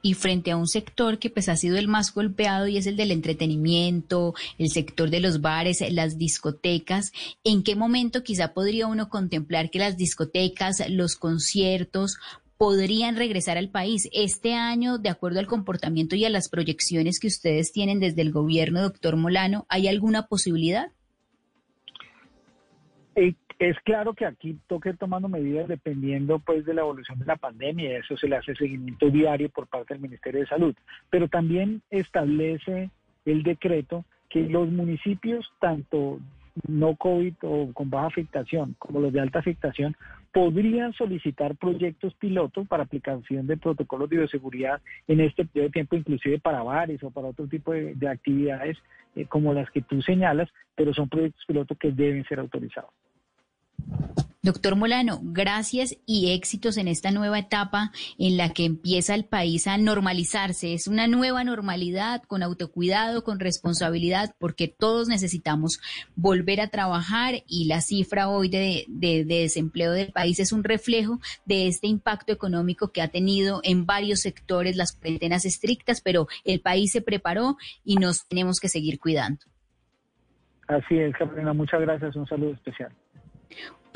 [0.04, 2.94] y frente a un sector que pues ha sido el más golpeado y es el
[2.94, 7.10] del entretenimiento, el sector de los bares, las discotecas,
[7.42, 12.18] ¿en qué momento quizá podría uno contemplar que las discotecas, los conciertos
[12.58, 17.28] podrían regresar al país este año, de acuerdo al comportamiento y a las proyecciones que
[17.28, 20.92] ustedes tienen desde el gobierno, doctor Molano, ¿hay alguna posibilidad?
[23.16, 27.36] Eh, es claro que aquí toque tomando medidas dependiendo pues de la evolución de la
[27.36, 30.74] pandemia, eso se le hace seguimiento diario por parte del Ministerio de Salud,
[31.10, 32.90] pero también establece
[33.24, 36.18] el decreto que los municipios, tanto
[36.68, 39.96] no COVID o con baja afectación como los de alta afectación,
[40.32, 45.96] podrían solicitar proyectos pilotos para aplicación de protocolos de bioseguridad en este periodo de tiempo,
[45.96, 48.76] inclusive para bares o para otro tipo de, actividades
[49.14, 52.90] eh, como las que tú señalas, pero son proyectos pilotos que deben ser autorizados.
[54.44, 59.66] Doctor Molano, gracias y éxitos en esta nueva etapa en la que empieza el país
[59.66, 60.74] a normalizarse.
[60.74, 65.80] Es una nueva normalidad con autocuidado, con responsabilidad, porque todos necesitamos
[66.14, 68.84] volver a trabajar y la cifra hoy de,
[69.24, 74.20] desempleo del país es un reflejo de este impacto económico que ha tenido en varios
[74.20, 79.40] sectores las cuarentenas estrictas, pero el país se preparó y nos tenemos que seguir cuidando.
[80.68, 82.14] Así es, Carolina, muchas gracias.
[82.14, 82.92] Un saludo especial.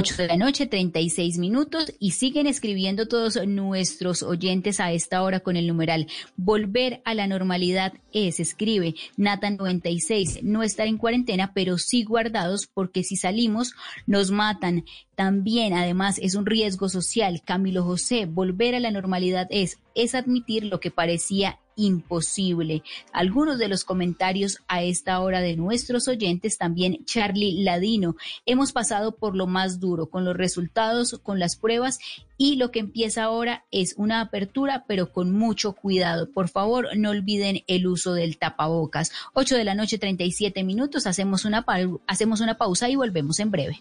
[0.01, 5.41] 8 de la noche, 36 minutos, y siguen escribiendo todos nuestros oyentes a esta hora
[5.41, 11.53] con el numeral Volver a la normalidad es, escribe Nata 96, no estar en cuarentena,
[11.53, 13.73] pero sí guardados porque si salimos
[14.07, 14.85] nos matan.
[15.17, 17.43] También, además, es un riesgo social.
[17.45, 22.83] Camilo José, volver a la normalidad es, es admitir lo que parecía imposible.
[23.13, 28.17] Algunos de los comentarios a esta hora de nuestros oyentes, también Charlie Ladino.
[28.45, 32.01] Hemos pasado por lo más duro, con los resultados, con las pruebas
[32.37, 36.31] y lo que empieza ahora es una apertura, pero con mucho cuidado.
[36.31, 39.13] Por favor, no olviden el uso del tapabocas.
[39.35, 41.07] 8 de la noche, 37 minutos.
[41.07, 41.65] Hacemos una,
[42.07, 43.81] hacemos una pausa y volvemos en breve.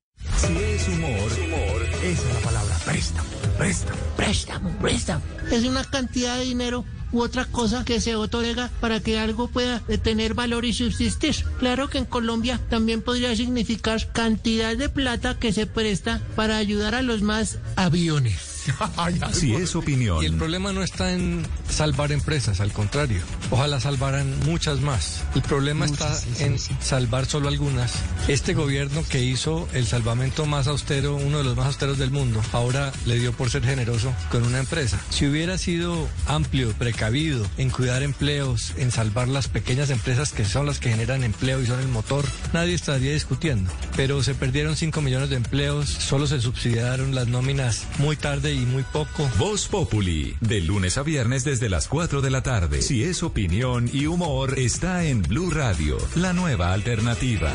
[0.37, 5.23] Si es humor, humor, es la palabra préstamo, préstamo, préstamo, préstamo.
[5.51, 9.79] Es una cantidad de dinero u otra cosa que se otorga para que algo pueda
[10.01, 11.35] tener valor y subsistir.
[11.59, 16.95] Claro que en Colombia también podría significar cantidad de plata que se presta para ayudar
[16.95, 18.50] a los más aviones.
[19.33, 20.21] Si es opinión.
[20.23, 23.21] Y el problema no está en salvar empresas, al contrario.
[23.49, 25.23] Ojalá salvaran muchas más.
[25.35, 27.93] El problema está en salvar solo algunas.
[28.27, 32.41] Este gobierno que hizo el salvamento más austero, uno de los más austeros del mundo,
[32.51, 34.99] ahora le dio por ser generoso con una empresa.
[35.09, 40.65] Si hubiera sido amplio, precavido en cuidar empleos, en salvar las pequeñas empresas que son
[40.65, 43.71] las que generan empleo y son el motor, nadie estaría discutiendo.
[43.95, 48.65] Pero se perdieron 5 millones de empleos, solo se subsidiaron las nóminas muy tarde y
[48.65, 49.29] muy poco.
[49.37, 52.81] Voz Populi, de lunes a viernes desde las 4 de la tarde.
[52.81, 57.53] Si es opinión y humor, está en Blue Radio, la nueva alternativa.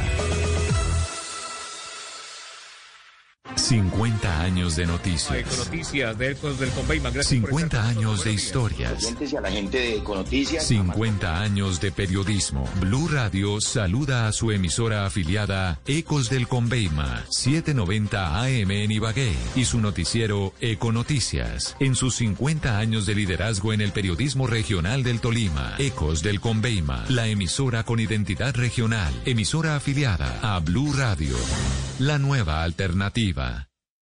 [3.66, 5.58] 50 años de noticias.
[5.58, 7.10] Noticias de Ecos del Conveima.
[7.10, 9.12] 50 años de historias.
[9.36, 10.64] a la gente de Econoticias.
[10.68, 12.64] 50 años de periodismo.
[12.80, 19.64] Blue Radio saluda a su emisora afiliada Ecos del Conveima, 790 AM en Ibagué, y
[19.64, 21.74] su noticiero Econoticias.
[21.80, 27.04] En sus 50 años de liderazgo en el periodismo regional del Tolima, Ecos del Conveima,
[27.08, 31.36] la emisora con identidad regional, emisora afiliada a Blue Radio,
[31.98, 33.55] la nueva alternativa.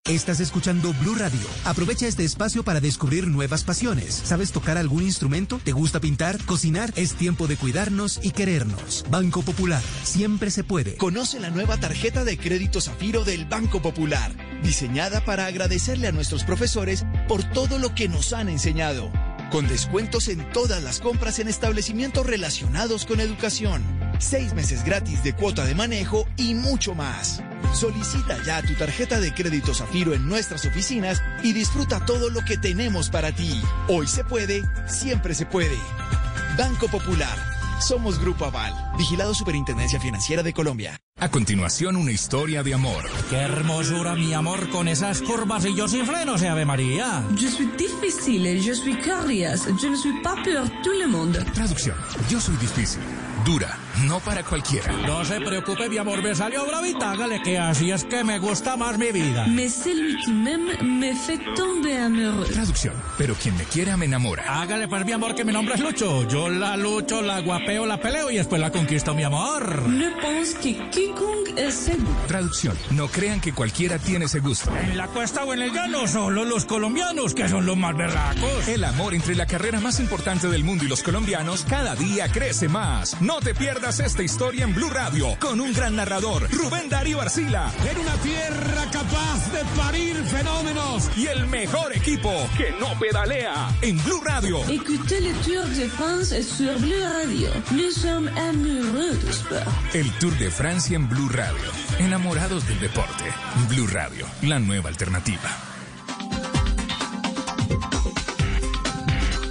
[0.07, 1.41] Estás escuchando Blue Radio.
[1.65, 4.13] Aprovecha este espacio para descubrir nuevas pasiones.
[4.13, 5.59] ¿Sabes tocar algún instrumento?
[5.65, 6.37] ¿Te gusta pintar?
[6.45, 6.93] ¿Cocinar?
[6.95, 9.07] Es tiempo de cuidarnos y querernos.
[9.09, 9.83] Banco Popular.
[10.03, 10.99] Siempre se puede.
[10.99, 14.31] Conoce la nueva tarjeta de crédito Zafiro del Banco Popular,
[14.63, 19.11] diseñada para agradecerle a nuestros profesores por todo lo que nos han enseñado.
[19.51, 23.83] Con descuentos en todas las compras en establecimientos relacionados con educación.
[24.19, 27.43] Seis meses gratis de cuota de manejo y mucho más.
[27.73, 32.59] Solicita ya tu tarjeta de crédito Zafiro en nuestras oficinas y disfruta todo lo que
[32.59, 33.61] tenemos para ti.
[33.89, 35.79] Hoy se puede, siempre se puede.
[36.59, 37.55] Banco Popular.
[37.81, 40.97] Somos Grupo Aval, vigilado Superintendencia Financiera de Colombia.
[41.19, 43.05] A continuación, una historia de amor.
[43.31, 47.25] Qué hermosura, mi amor, con esas curvas y yo sin frenos, eh, Ave María.
[47.37, 51.45] Je suis difficile, je suis curious, je ne suis pas pour tout le monde.
[51.53, 51.97] Traducción.
[52.29, 53.01] Yo soy difícil,
[53.45, 54.91] dura, no para cualquiera.
[55.07, 58.77] No se preocupe, mi amor, me salió bravita, hágale que así es que me gusta
[58.77, 59.47] más mi vida.
[59.47, 62.51] Mais celui qui m'aime me fait tomber amoureux.
[62.51, 62.95] Traducción.
[63.19, 64.63] Pero quien me quiera me enamora.
[64.63, 66.27] Hágale pues, mi amor, que mi nombre es Lucho.
[66.29, 69.89] Yo la lucho, la guapeo, la peleo y después la conquisto, mi amor.
[69.89, 72.17] Ne pense que quiconque es seguro.
[72.27, 72.77] Traducción.
[72.91, 74.75] No crean que cualquiera tiene ese gusto.
[74.77, 78.69] En la cuesta o en el llano, solo los colombianos, que son los más berracos.
[78.69, 82.69] El amor entre la carrera más importante del mundo y los colombianos cada día crece
[82.69, 83.21] más.
[83.21, 87.72] No te pierdas esta historia en Blue Radio con un gran narrador, Rubén Darío Arcila.
[87.91, 91.11] En una tierra capaz de parir fenómenos.
[91.16, 94.59] Y el mejor equipo que no pedalea en Blue Radio.
[94.68, 97.51] Écoutez le Tour de France sur Blue Radio.
[97.70, 99.66] Nous sommes amoureux du sport.
[99.95, 101.70] El Tour de Francia en Blue Radio.
[101.99, 103.24] Enamorados del deporte.
[103.68, 105.74] Blue Radio, la nueva alternativa.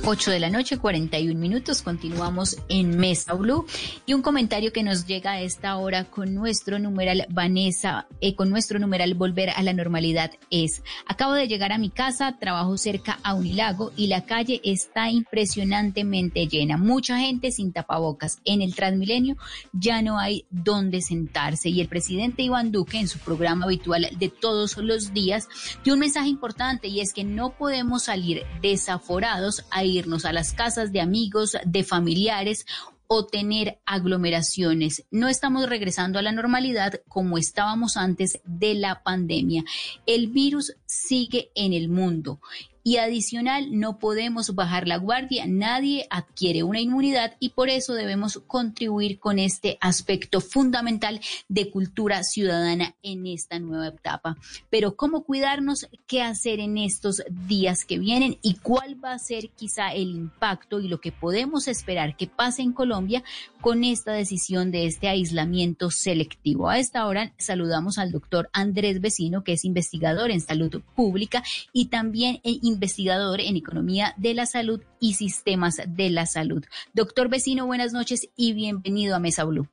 [0.06, 1.82] 8 de la noche, 41 minutos.
[1.82, 3.66] Continuamos en Mesa Blue.
[4.06, 8.50] Y un comentario que nos llega a esta hora con nuestro numeral Vanessa, eh, con
[8.50, 13.18] nuestro numeral Volver a la Normalidad es: Acabo de llegar a mi casa, trabajo cerca
[13.24, 16.76] a un lago y la calle está impresionantemente llena.
[16.76, 18.40] Mucha gente sin tapabocas.
[18.44, 19.38] En el Transmilenio
[19.72, 21.70] ya no hay dónde sentarse.
[21.70, 25.48] Y el presidente Iván Duque, en su programa habitual de todos los días,
[25.86, 30.54] dio un mensaje importante y es que no podemos salir desaforados a irnos a las
[30.54, 32.66] casas de amigos, de familiares
[33.08, 35.06] o tener aglomeraciones.
[35.12, 39.64] No estamos regresando a la normalidad como estábamos antes de la pandemia.
[40.06, 42.40] El virus sigue en el mundo
[42.84, 48.42] y adicional no podemos bajar la guardia, nadie adquiere una inmunidad y por eso debemos
[48.46, 54.38] contribuir con este aspecto fundamental de cultura ciudadana en esta nueva etapa.
[54.70, 59.50] Pero cómo cuidarnos, qué hacer en estos días que vienen y cuál va a ser
[59.50, 63.24] quizá el impacto y lo que podemos esperar que pase en Colombia
[63.62, 66.70] con esta decisión de este aislamiento selectivo.
[66.70, 71.86] A esta hora saludamos al doctor Andrés Vecino, que es investigador en salud pública y
[71.86, 72.40] también
[72.74, 76.66] investigador en economía de la salud y sistemas de la salud.
[76.94, 79.68] Doctor Vecino, buenas noches y bienvenido a Mesa Blue.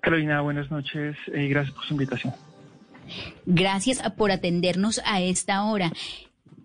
[0.00, 2.34] Carolina, buenas noches y gracias por su invitación.
[3.46, 5.92] Gracias por atendernos a esta hora.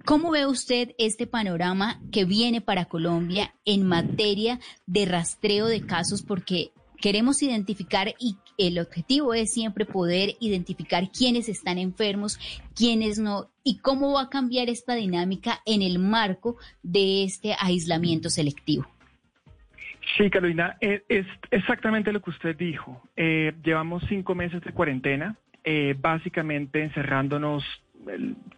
[0.06, 6.22] ¿Cómo ve usted este panorama que viene para Colombia en materia de rastreo de casos?
[6.22, 12.40] Porque queremos identificar y el objetivo es siempre poder identificar quiénes están enfermos,
[12.76, 18.30] quiénes no, y cómo va a cambiar esta dinámica en el marco de este aislamiento
[18.30, 18.88] selectivo.
[20.16, 23.02] Sí, Carolina, eh, es exactamente lo que usted dijo.
[23.18, 27.66] Eh, llevamos cinco meses de cuarentena, eh, básicamente encerrándonos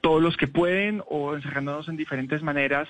[0.02, 2.90] todos los que pueden o encerrándonos en diferentes maneras,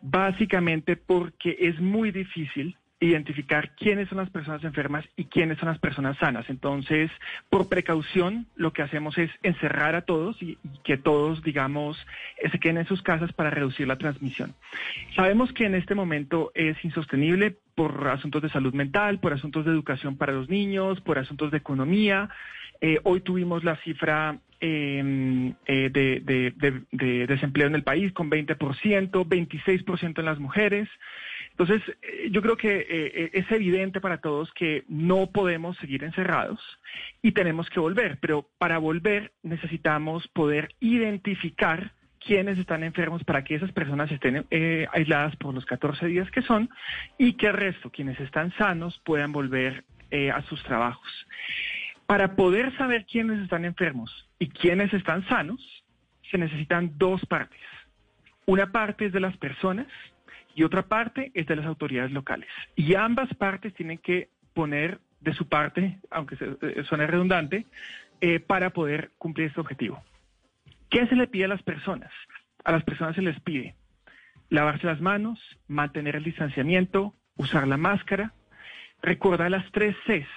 [0.00, 2.74] básicamente porque es muy difícil
[3.06, 6.48] identificar quiénes son las personas enfermas y quiénes son las personas sanas.
[6.48, 7.10] Entonces,
[7.50, 11.96] por precaución, lo que hacemos es encerrar a todos y, que todos, digamos,
[12.50, 14.54] se queden en sus casas para reducir la transmisión.
[15.16, 19.72] Sabemos que en este momento es insostenible por asuntos de salud mental, por asuntos de
[19.72, 22.28] educación para los niños, por asuntos de economía.
[22.80, 30.18] Eh, hoy tuvimos la cifra em, eh, de, desempleo en el país, con 20%, 26%
[30.18, 30.88] en las mujeres.
[31.56, 36.60] Entonces, eh, yo creo que eh, es evidente para todos que no podemos seguir encerrados
[37.22, 43.54] y tenemos que volver, pero para volver necesitamos poder identificar quiénes están enfermos para que
[43.54, 44.46] esas personas estén
[44.92, 46.70] aisladas por los 14 días que son
[47.18, 49.84] y que el resto, quienes están sanos, puedan volver
[50.32, 51.26] a sus trabajos.
[52.06, 55.84] Para poder saber quiénes están enfermos y quiénes están sanos,
[56.30, 57.60] se necesitan dos partes.
[58.46, 59.86] Una parte es de las personas
[60.54, 62.48] y otra parte es de las autoridades locales.
[62.76, 67.66] Y ambas partes tienen que poner de su parte, aunque eh, suene redundante,
[68.20, 70.02] eh, para poder cumplir este objetivo.
[70.90, 72.10] ¿Qué se le pide a las personas?
[72.64, 73.74] A las personas se les pide
[74.50, 78.32] lavarse las manos, mantener el distanciamiento, usar la máscara,
[79.02, 80.28] recordar las tres Cs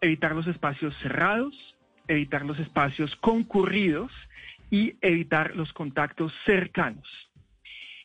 [0.00, 1.54] evitar los espacios cerrados,
[2.06, 4.12] evitar los espacios concurridos
[4.70, 7.08] y evitar los contactos cercanos.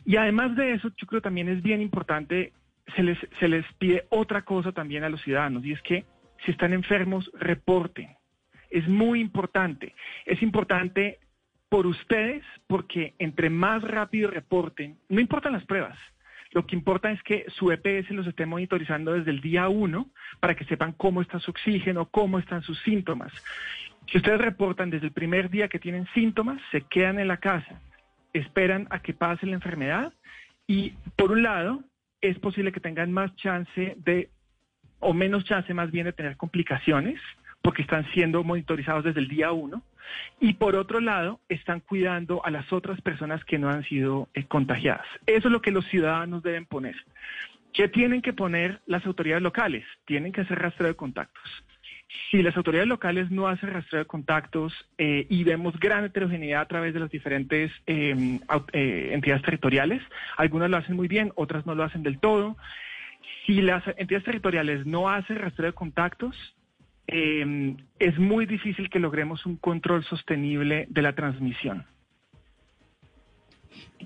[0.05, 2.53] Y además de eso, yo creo también es bien importante,
[2.95, 6.05] se les, se les pide otra cosa también a los ciudadanos, y es que
[6.45, 8.09] si están enfermos, reporten.
[8.69, 9.95] Es muy importante.
[10.25, 11.19] Es importante
[11.69, 15.97] por ustedes porque entre más rápido reporten, no importan las pruebas,
[16.51, 20.55] lo que importa es que su EPS los esté monitorizando desde el día uno para
[20.55, 23.33] que sepan cómo está su oxígeno, cómo están sus síntomas.
[24.11, 27.81] Si ustedes reportan desde el primer día que tienen síntomas, se quedan en la casa,
[28.33, 30.13] esperan a que pase la enfermedad
[30.67, 31.83] y por un lado
[32.21, 34.29] es posible que tengan más chance de,
[34.99, 37.19] o menos chance más bien de tener complicaciones,
[37.61, 39.83] porque están siendo monitorizados desde el día uno.
[40.39, 44.45] Y por otro lado, están cuidando a las otras personas que no han sido eh,
[44.45, 45.05] contagiadas.
[45.25, 46.95] Eso es lo que los ciudadanos deben poner.
[47.73, 49.85] ¿Qué tienen que poner las autoridades locales?
[50.05, 51.43] Tienen que hacer rastreo de contactos.
[52.29, 56.67] Si las autoridades locales no hacen rastreo de contactos eh, y vemos gran heterogeneidad a
[56.67, 58.39] través de las diferentes em,
[58.71, 60.01] eh, entidades territoriales,
[60.37, 62.57] algunas lo hacen muy bien, otras no lo hacen del todo.
[63.45, 66.35] Si las entidades territoriales no hacen rastreo de contactos,
[67.07, 71.85] eh, es muy difícil que logremos un control sostenible de la transmisión.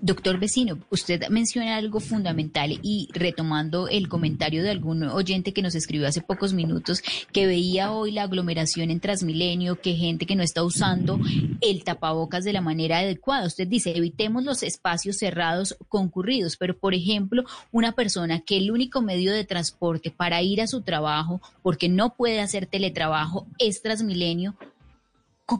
[0.01, 5.75] Doctor Vecino, usted menciona algo fundamental y retomando el comentario de algún oyente que nos
[5.75, 7.01] escribió hace pocos minutos,
[7.31, 11.19] que veía hoy la aglomeración en Transmilenio, que gente que no está usando
[11.61, 13.47] el tapabocas de la manera adecuada.
[13.47, 19.01] Usted dice, evitemos los espacios cerrados concurridos, pero por ejemplo, una persona que el único
[19.01, 24.55] medio de transporte para ir a su trabajo, porque no puede hacer teletrabajo, es Transmilenio,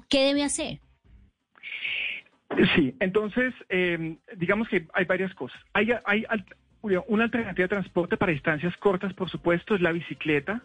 [0.10, 0.80] ¿qué debe hacer?
[2.76, 5.60] Sí, entonces, em, digamos que hay varias cosas.
[5.74, 6.26] Hay, hay
[6.82, 10.62] una alternativa de transporte para distancias cortas, por supuesto, es la bicicleta.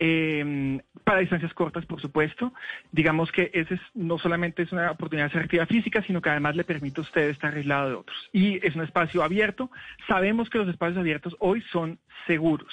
[0.00, 2.52] Em, para distancias cortas, por supuesto.
[2.90, 6.30] Digamos que ese es, no solamente es una oportunidad de hacer actividad física, sino que
[6.30, 8.28] además le permite a usted estar aislado de otros.
[8.32, 9.70] Y es un espacio abierto.
[10.08, 12.72] Sabemos que los espacios abiertos hoy son seguros.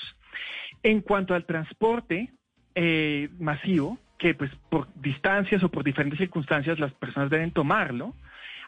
[0.82, 2.32] En cuanto al transporte
[2.74, 8.16] eh, masivo, que pues por distancias o por diferentes circunstancias las personas deben tomarlo,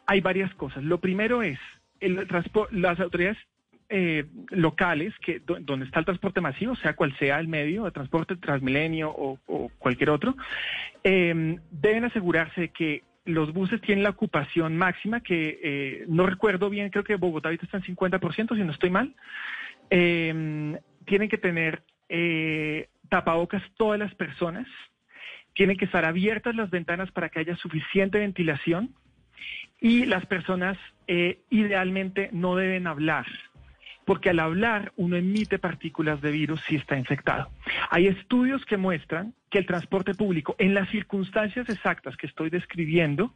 [0.06, 0.84] hay varias cosas.
[0.84, 1.60] Lo primero es
[2.00, 3.38] las autoridades
[3.90, 8.36] eh, locales, que donde está el transporte masivo, sea cual sea el medio de transporte,
[8.36, 10.36] Transmilenio o, cualquier otro,
[11.04, 16.90] em, deben asegurarse que los buses tienen la ocupación máxima, que eh, no recuerdo bien,
[16.90, 19.16] creo que Bogotá ahorita está en 50%, si no estoy mal.
[19.90, 24.68] Em, tienen que tener eh, tapabocas todas las personas,
[25.54, 28.96] tienen que estar abiertas las ventanas para que haya suficiente ventilación
[29.84, 30.78] y las personas
[31.08, 33.26] eh, idealmente no deben hablar,
[34.06, 37.50] porque al hablar uno emite partículas de virus si está infectado.
[37.90, 43.34] Hay estudios que muestran que el transporte público, en las circunstancias exactas que estoy describiendo,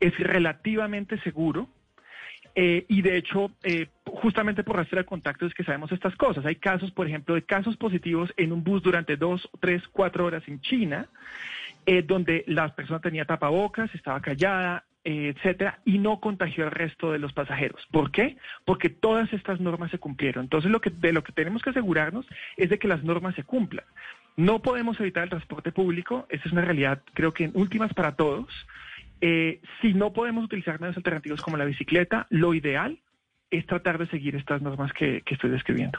[0.00, 1.68] es relativamente seguro.
[2.54, 6.46] Eh, y de hecho, eh, justamente por rastrear contactos es que sabemos estas cosas.
[6.46, 10.42] Hay casos, por ejemplo, de casos positivos en un bus durante dos, tres, cuatro horas
[10.48, 11.08] en China,
[12.04, 17.32] donde la persona tenía tapabocas, estaba callada, etcétera, y no contagió al resto de los
[17.32, 17.86] pasajeros.
[17.90, 18.36] ¿Por qué?
[18.64, 20.44] Porque todas estas normas se cumplieron.
[20.44, 22.26] Entonces, lo que, de lo que tenemos que asegurarnos
[22.56, 23.84] es de que las normas se cumplan.
[24.36, 28.16] No podemos evitar el transporte público, esa es una realidad, creo que en últimas para
[28.16, 28.48] todos.
[29.20, 32.98] Eh, si no podemos utilizar medios alternativos como la bicicleta, lo ideal
[33.50, 35.98] es tratar de seguir estas normas que estoy describiendo.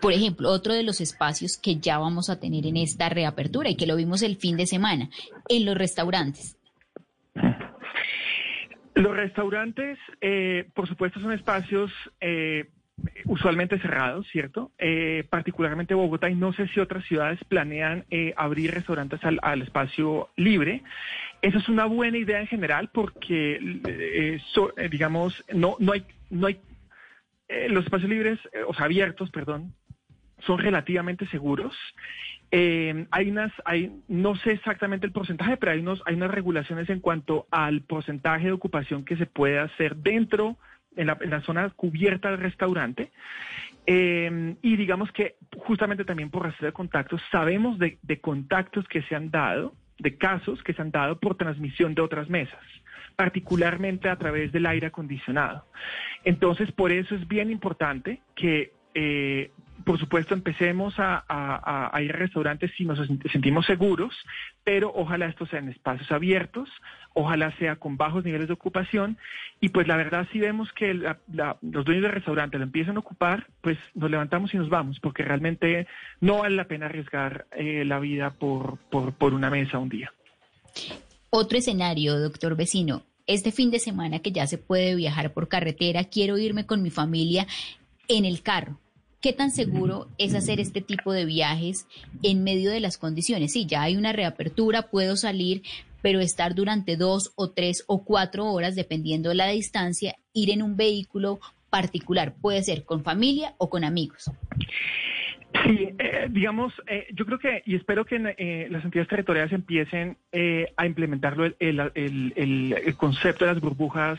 [0.00, 3.76] Por ejemplo, otro de los espacios que ya vamos a tener en esta reapertura y
[3.76, 5.10] que lo vimos el fin de semana,
[5.48, 6.56] en los restaurantes.
[9.00, 11.90] Los restaurantes, eh, por supuesto, son espacios
[12.20, 12.68] eh,
[13.24, 14.72] usualmente cerrados, ¿cierto?
[14.78, 19.62] Eh, particularmente Bogotá y no sé si otras ciudades planean eh, abrir restaurantes al, al,
[19.62, 20.82] espacio libre.
[21.40, 26.46] Eso es una buena idea en general porque, eh, so, digamos, no, no hay, no
[26.46, 26.60] hay
[27.68, 28.38] los espacios libres,
[28.68, 29.74] o sea, abiertos, perdón,
[30.46, 31.74] son relativamente seguros.
[32.50, 36.90] Eh, hay unas, hay, no sé exactamente el porcentaje, pero hay, unos, hay unas regulaciones
[36.90, 40.56] en cuanto al porcentaje de ocupación que se puede hacer dentro,
[40.96, 43.12] en la, en la zona cubierta del restaurante.
[43.86, 49.02] Eh, y digamos que justamente también por rastreo de contactos, sabemos de, de contactos que
[49.02, 52.60] se han dado, de casos que se han dado por transmisión de otras mesas
[53.16, 55.66] particularmente a través del aire acondicionado.
[56.24, 59.50] Entonces, por eso es bien importante que eh,
[59.84, 62.98] por supuesto, empecemos a, ir a restaurantes si nos
[63.30, 64.14] sentimos seguros,
[64.64, 66.68] pero ojalá estos sean espacios abiertos,
[67.14, 69.18] ojalá sea con bajos niveles de ocupación.
[69.60, 73.46] Y pues la verdad, si vemos que los dueños de restaurantes lo empiezan a ocupar,
[73.60, 75.86] pues nos levantamos y nos vamos, porque realmente
[76.20, 80.12] no vale la pena arriesgar eh, la vida por, por, por una mesa un día.
[81.30, 83.04] Otro escenario, doctor vecino.
[83.26, 86.90] Este fin de semana que ya se puede viajar por carretera, quiero irme con mi
[86.90, 87.46] familia
[88.08, 88.80] en el carro
[89.20, 91.86] ¿Qué tan seguro es hacer este tipo de viajes
[92.22, 93.52] en medio de las condiciones?
[93.52, 95.62] Sí, ya hay una reapertura, puedo salir,
[96.00, 100.62] pero estar durante dos o tres o cuatro horas, dependiendo de la distancia, ir en
[100.62, 104.30] un vehículo particular, puede ser con familia o con amigos.
[105.64, 110.16] Sí, eh, digamos, eh, yo creo que, y espero que eh, las entidades territoriales empiecen
[110.30, 114.18] eh, a implementarlo el, concepto de las burbujas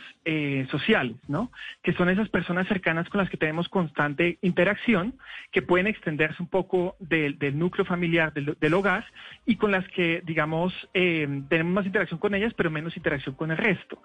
[0.69, 1.51] sociales, ¿no?
[1.83, 5.15] Que son esas personas cercanas con las que tenemos constante interacción,
[5.51, 9.05] que pueden extenderse un poco del, núcleo familiar, del, hogar,
[9.45, 13.57] y con las que, digamos, tenemos más interacción con ellas, pero menos interacción con el
[13.57, 14.01] resto.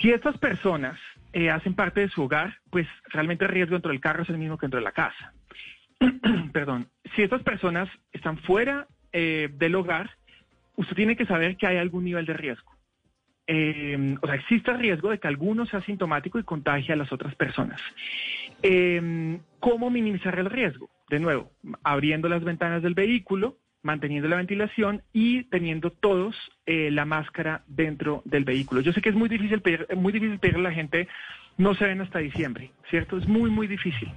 [0.00, 0.98] Si estas personas
[1.52, 4.58] hacen parte de su hogar, pues realmente el riesgo dentro del carro es el mismo
[4.58, 5.32] que dentro de la casa.
[6.52, 10.10] perdón, si estas personas están fuera eh, del hogar,
[10.76, 12.72] usted tiene que saber que hay algún nivel de riesgo.
[13.46, 17.12] Eh, o sea, existe el riesgo de que alguno sea sintomático y contagie a las
[17.12, 17.80] otras personas.
[18.62, 20.90] Eh, ¿Cómo minimizar el riesgo?
[21.08, 21.52] De nuevo,
[21.84, 26.36] abriendo las ventanas del vehículo, manteniendo la ventilación y teniendo todos
[26.66, 28.80] la máscara dentro del vehículo.
[28.80, 31.06] Yo sé que es muy difícil pedir, muy difícil pedirle a la gente,
[31.56, 33.16] no se ven hasta diciembre, ¿cierto?
[33.16, 34.10] Es muy, muy difícil.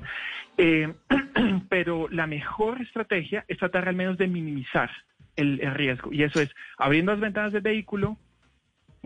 [0.61, 0.93] Eh,
[1.69, 4.91] pero la mejor estrategia es tratar al menos de minimizar
[5.37, 6.11] el, riesgo.
[6.11, 8.17] Y eso es abriendo las ventanas del vehículo,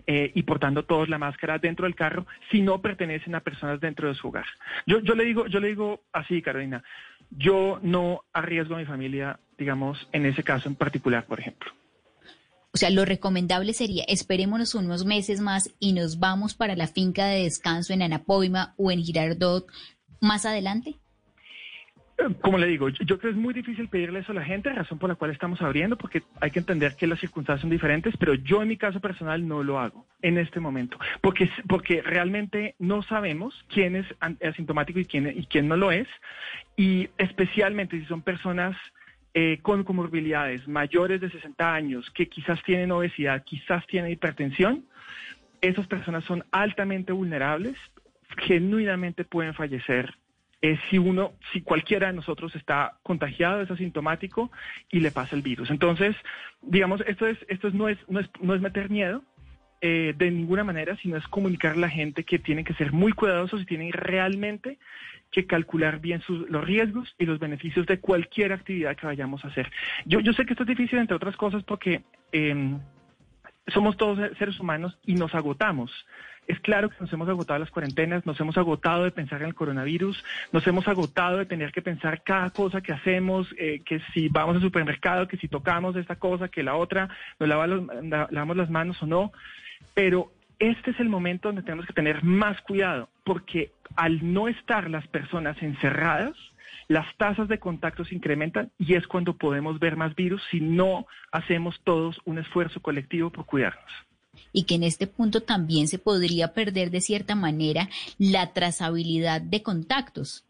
[0.07, 4.07] eh, y portando todos la máscara dentro del carro si no pertenecen a personas dentro
[4.07, 4.47] de su hogar.
[4.87, 6.83] Yo, le digo, yo le digo así, Carolina,
[7.29, 11.71] yo no arriesgo a mi familia, digamos, en ese caso en particular, por ejemplo.
[12.73, 17.27] O sea, lo recomendable sería esperémonos unos meses más y nos vamos para la finca
[17.27, 19.67] de descanso en Anapoima o en Girardot
[20.19, 20.95] más adelante.
[22.41, 24.99] Como le digo, yo creo que es muy difícil pedirle eso a la gente, razón
[24.99, 28.35] por la cual estamos abriendo, porque hay que entender que las circunstancias son diferentes, pero
[28.35, 33.01] yo en mi caso personal no lo hago en este momento, porque, porque realmente no
[33.01, 34.05] sabemos quién es
[34.47, 36.07] asintomático y quién, y quién no lo es,
[36.77, 38.77] y especialmente si son personas
[39.33, 44.85] eh, con comorbilidades mayores de 60 años, que quizás tienen obesidad, quizás tienen hipertensión,
[45.61, 47.75] esas personas son altamente vulnerables,
[48.37, 50.13] genuinamente pueden fallecer
[50.63, 54.49] es si uno, si cualquiera de nosotros está contagiado, es asintomático
[54.89, 55.69] y le pasa el virus.
[55.69, 56.15] Entonces,
[56.61, 59.23] digamos, esto es, esto no es, no es, no es meter miedo
[59.81, 63.11] eh, de ninguna manera, sino es comunicar a la gente que tienen que ser muy
[63.11, 64.79] cuidadosos y tienen realmente
[65.31, 69.49] que calcular bien sus, los riesgos y los beneficios de cualquier actividad que vayamos a
[69.49, 69.69] hacer.
[70.05, 72.77] Yo, yo sé que esto es difícil, entre otras cosas, porque eh,
[73.67, 75.91] somos todos seres humanos y nos agotamos.
[76.47, 79.55] Es claro que nos hemos agotado las cuarentenas, nos hemos agotado de pensar en el
[79.55, 84.27] coronavirus, nos hemos agotado de tener que pensar cada cosa que hacemos, eh, que si
[84.27, 89.01] vamos al supermercado, que si tocamos esta cosa, que la otra, nos lavamos las manos
[89.01, 89.31] o no.
[89.93, 94.89] Pero este es el momento donde tenemos que tener más cuidado, porque al no estar
[94.89, 96.33] las personas encerradas,
[96.89, 101.07] las tasas de contacto se incrementan y es cuando podemos ver más virus si no
[101.31, 103.91] hacemos todos un esfuerzo colectivo por cuidarnos
[104.51, 109.63] y que en este punto también se podría perder de cierta manera la trazabilidad de
[109.63, 110.45] contactos.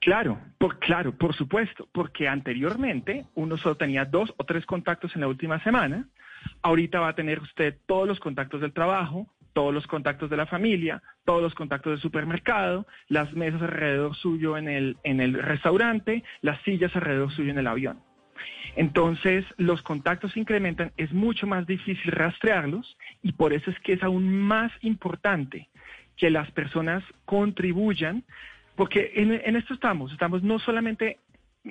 [0.00, 5.20] Claro, por, claro, por supuesto, porque anteriormente uno solo tenía dos o tres contactos en
[5.20, 6.08] la última semana,
[6.62, 10.46] ahorita va a tener usted todos los contactos del trabajo, todos los contactos de la
[10.46, 16.24] familia, todos los contactos del supermercado, las mesas alrededor suyo en el, en el restaurante,
[16.40, 18.00] las sillas alrededor suyo en el avión.
[18.76, 23.94] Entonces, los contactos se incrementan, es mucho más difícil rastrearlos y por eso es que
[23.94, 25.68] es aún más importante
[26.16, 28.24] que las personas contribuyan
[28.80, 31.18] porque en, esto estamos, estamos no solamente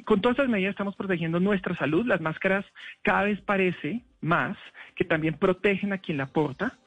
[0.06, 2.06] con todas estas medidas estamos protegiendo nuestra salud.
[2.06, 2.64] Las máscaras
[3.02, 4.56] cada vez parece más
[4.96, 6.78] que también protegen a quien la porta.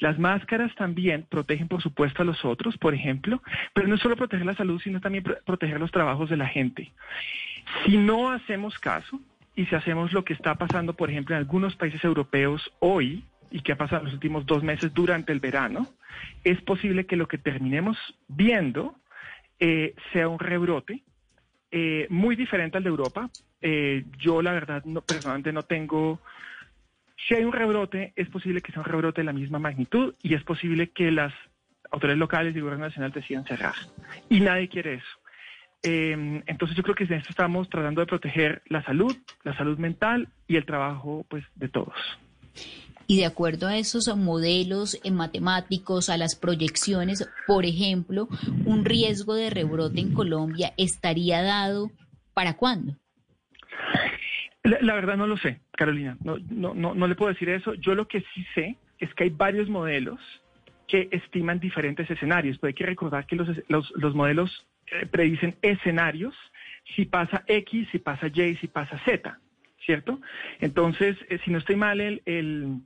[0.00, 3.40] Las máscaras también protegen, por supuesto, a los otros, por ejemplo,
[3.72, 6.90] pero no solo proteger la salud, sino también proteger los trabajos de la gente.
[7.84, 9.20] Si no hacemos caso
[9.54, 13.60] y si hacemos lo que está pasando, por ejemplo, en algunos países europeos hoy, y
[13.60, 15.86] que ha pasado en los últimos dos meses durante el verano,
[16.42, 17.98] es posible que lo que terminemos
[18.28, 18.94] viendo
[19.60, 21.02] eh, sea un rebrote
[21.70, 23.30] eh, muy diferente al de Europa.
[23.60, 26.20] Eh, yo, la verdad, no, personalmente no tengo
[27.28, 30.34] si hay un rebrote, es posible que sea un rebrote de la misma magnitud y
[30.34, 31.32] es posible que las
[31.90, 33.74] autoridades locales y el gobierno nacional decidan cerrar.
[34.28, 35.21] Y nadie quiere eso.
[35.82, 39.78] Eh, entonces yo creo que en esto estamos tratando de proteger la salud, la salud
[39.78, 41.94] mental y el trabajo pues de todos.
[43.08, 48.28] Y de acuerdo a esos modelos matemáticos, a las proyecciones, por ejemplo,
[48.64, 51.90] un riesgo de rebrote en Colombia estaría dado
[52.32, 52.96] para cuándo?
[54.62, 56.16] La, verdad no lo sé, Carolina.
[56.22, 57.74] No, no, no, no le puedo decir eso.
[57.74, 60.20] Yo lo que sí sé es que hay varios modelos
[60.86, 62.58] que estiman diferentes escenarios.
[62.58, 64.71] Pero hay que recordar que los, los, los modelos eh,
[65.10, 66.34] predicen escenarios,
[66.94, 69.38] si pasa X, si pasa Y, si pasa Z,
[69.84, 70.20] ¿cierto?
[70.60, 72.80] Entonces, eh, si no estoy mal, el, el,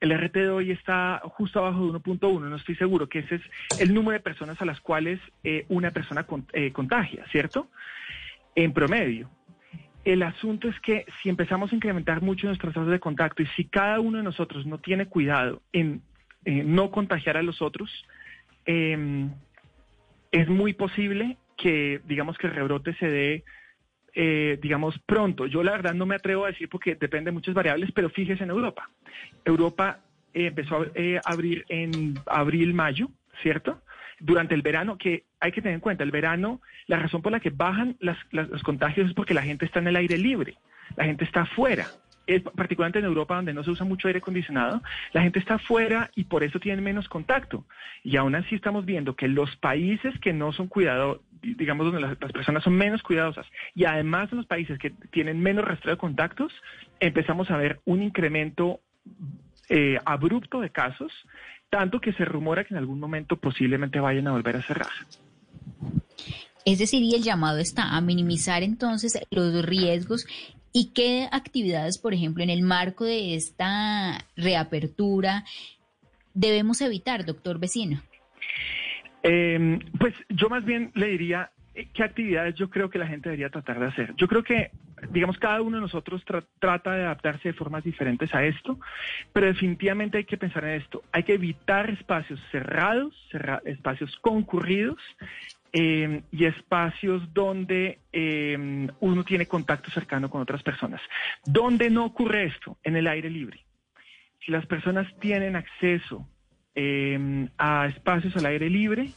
[0.00, 3.42] el RT de hoy está justo abajo de 1.1, no estoy seguro, que ese es
[3.78, 7.68] el número de personas a las cuales eh, una persona contagia, ¿cierto?
[8.54, 9.30] En promedio.
[10.04, 13.64] El asunto es que si empezamos a incrementar mucho nuestros tasas de contacto y si
[13.64, 16.02] cada uno de nosotros no tiene cuidado en
[16.44, 17.90] no contagiar a los otros,
[18.66, 19.30] em,
[20.34, 23.44] es muy posible que, digamos, que el rebrote se dé,
[24.14, 25.46] eh, digamos, pronto.
[25.46, 28.42] Yo la verdad no me atrevo a decir porque depende de muchas variables, pero fíjese
[28.42, 28.90] en Europa.
[29.44, 30.00] Europa
[30.34, 33.08] eh, empezó a eh, abrir en abril, mayo,
[33.42, 33.80] ¿cierto?
[34.18, 37.40] durante el verano, que hay que tener en cuenta, el verano, la razón por la
[37.40, 40.56] que bajan los contagios es porque la gente está en el aire libre,
[40.96, 41.86] la gente está afuera.
[42.26, 46.10] Es, particularmente en Europa, donde no se usa mucho aire acondicionado, la gente está afuera
[46.14, 47.64] y por eso tienen menos contacto.
[48.02, 52.16] Y aún así estamos viendo que los países que no son cuidados, digamos, donde las,
[52.16, 56.52] personas son menos cuidadosas, y además en los países que tienen menos rastreo de contactos,
[57.00, 58.80] empezamos a ver un incremento
[59.68, 61.12] eh, abrupto de casos
[61.74, 64.92] tanto que se rumora que en algún momento posiblemente vayan a volver a cerrar.
[66.64, 70.24] Es decir, y el llamado está a minimizar entonces los riesgos
[70.76, 75.44] y qué actividades, por ejemplo, en el marco de esta reapertura
[76.34, 78.02] debemos evitar, doctor vecino.
[79.22, 81.52] Eh, pues yo más bien le diría
[81.94, 84.14] qué actividades yo creo que la gente debería tratar de hacer.
[84.16, 84.72] Yo creo que
[85.10, 86.24] digamos, cada uno de nosotros
[86.58, 88.78] trata de adaptarse de formas diferentes a esto,
[89.32, 91.02] pero definitivamente hay que pensar en esto.
[91.12, 93.14] Hay que evitar espacios cerrados,
[93.64, 94.98] espacios concurridos
[95.76, 101.00] eh, y espacios donde eh, uno tiene contacto cercano con otras personas.
[101.44, 102.78] ¿Dónde no ocurre esto?
[102.84, 103.58] En el aire libre.
[104.46, 106.28] Si las personas tienen acceso
[106.76, 109.10] eh, a espacios al aire libre,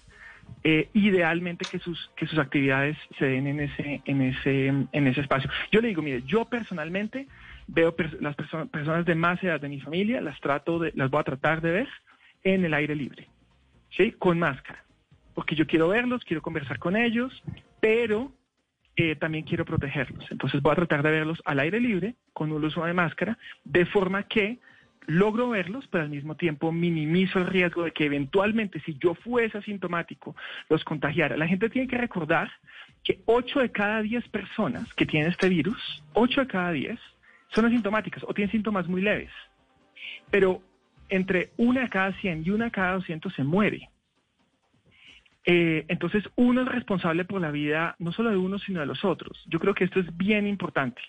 [0.64, 5.22] eh, idealmente que sus, que sus actividades se den en ese, en ese, en ese
[5.22, 5.52] espacio.
[5.72, 7.28] Yo le digo, mire, yo personalmente
[7.68, 11.24] veo las personas de más edad de mi familia, las trato de, las voy a
[11.24, 11.90] tratar de ver
[12.44, 13.28] en el aire libre,
[13.92, 14.14] ¿sí?
[14.14, 14.87] Con máscara.
[15.38, 17.44] Porque yo quiero verlos, quiero conversar con ellos,
[17.80, 18.32] pero
[18.96, 20.26] eh, también quiero protegerlos.
[20.32, 23.86] Entonces voy a tratar de verlos al aire libre, con un uso de máscara, de
[23.86, 24.58] forma que
[25.06, 29.60] logro verlos, pero al mismo tiempo minimizo el riesgo de que eventualmente, si yo fuese
[29.60, 30.36] asintomático,
[30.70, 31.38] los contagiara.
[31.38, 32.52] La gente tiene que recordar
[33.04, 37.00] que 8 de cada 10 personas que tienen este virus, 8 de cada 10,
[37.50, 39.30] son asintomáticas o tienen síntomas muy leves.
[40.32, 40.64] Pero
[41.10, 43.92] entre una de cada 100 y una de cada 200 se muere.
[45.50, 49.06] Eh, entonces, uno es responsable por la vida no solo de uno, sino de los
[49.06, 49.42] otros.
[49.48, 51.02] Yo creo que esto es bien importante.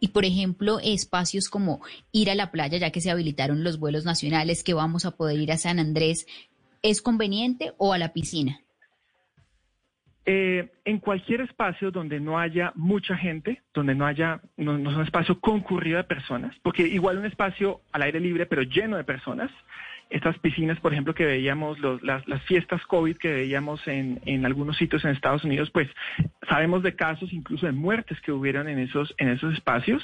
[0.00, 1.80] Y, por ejemplo, espacios como
[2.12, 5.38] ir a la playa, ya que se habilitaron los vuelos nacionales, que vamos a poder
[5.38, 6.26] ir a San Andrés,
[6.82, 8.60] ¿es conveniente o a la piscina?
[10.26, 14.96] Eh, en cualquier espacio donde no haya mucha gente, donde no haya, no, no es
[14.96, 19.04] un espacio concurrido de personas, porque igual un espacio al aire libre, pero lleno de
[19.04, 19.50] personas,
[20.10, 25.10] estas piscinas, por ejemplo, que veíamos, las, fiestas COVID que veíamos en, algunos sitios en
[25.10, 25.88] Estados Unidos, pues
[26.48, 30.02] sabemos de casos incluso de muertes que hubieron en esos, en esos espacios.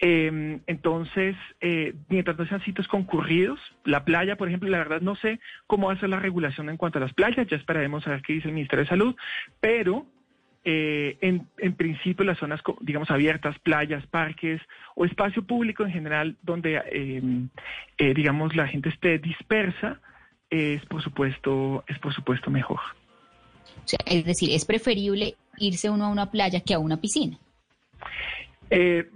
[0.00, 5.14] Em, entonces, eh, mientras no sean sitios concurridos, la playa, por ejemplo, la verdad no
[5.16, 8.10] sé cómo va a ser la regulación en cuanto a las playas, ya esperaremos a
[8.10, 9.16] ver qué dice el Ministerio de Salud,
[9.60, 10.06] pero
[10.64, 14.60] eh, en, principio las zonas, digamos, abiertas, playas, parques
[14.94, 17.22] o espacio público en general donde, eh,
[17.96, 20.00] eh, digamos, la gente esté dispersa,
[20.50, 22.80] es por supuesto, es por supuesto mejor.
[23.84, 27.38] O sea, es decir, es preferible irse uno a una playa que a una piscina.
[28.70, 29.08] Eh,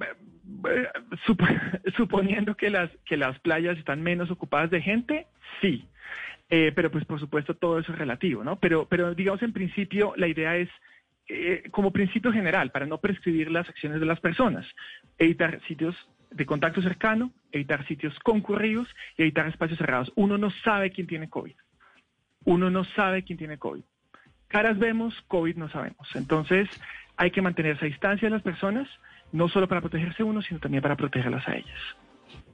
[1.96, 5.26] suponiendo que las, que las playas están menos ocupadas de gente,
[5.60, 5.84] sí.
[6.48, 8.56] Pero pues por supuesto todo eso es relativo, ¿no?
[8.56, 10.68] Pero, pero digamos en principio la idea es
[11.34, 14.66] eh, como principio general, para no prescribir las acciones de las personas,
[15.16, 15.96] evitar sitios
[16.30, 20.12] de contacto cercano, evitar sitios concurridos y evitar espacios cerrados.
[20.14, 21.54] Uno no sabe quién tiene COVID.
[22.44, 23.82] Uno no sabe quién tiene COVID.
[24.48, 26.06] Caras vemos, COVID no sabemos.
[26.14, 26.68] Entonces
[27.16, 28.86] hay que mantenerse a distancia de las personas,
[29.32, 31.96] no solo para protegerse uno, sino también para protegerlas a ellas.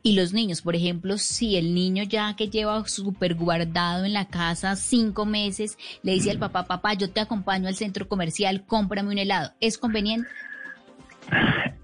[0.02, 4.28] Y los niños, por ejemplo, si el niño ya que lleva súper guardado en la
[4.28, 9.10] casa cinco meses, le dice al papá, papá, yo te acompaño al centro comercial, cómprame
[9.10, 10.28] un helado, ¿es conveniente?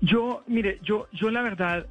[0.01, 1.87] Yo, mire, yo, yo la verdad,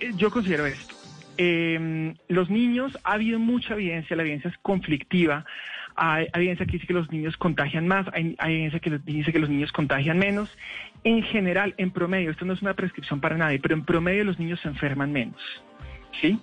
[0.00, 0.94] eh, yo considero esto.
[1.36, 5.44] Em, los niños, ha habido mucha evidencia, la evidencia es conflictiva.
[5.96, 9.48] Hay, evidencia que dice que los niños contagian más, hay, evidencia que dice que los
[9.48, 10.50] niños contagian menos.
[11.04, 14.38] En general, en promedio, esto no es una prescripción para nadie, pero en promedio los
[14.38, 15.40] niños se enferman menos.
[16.20, 16.40] ¿Sí?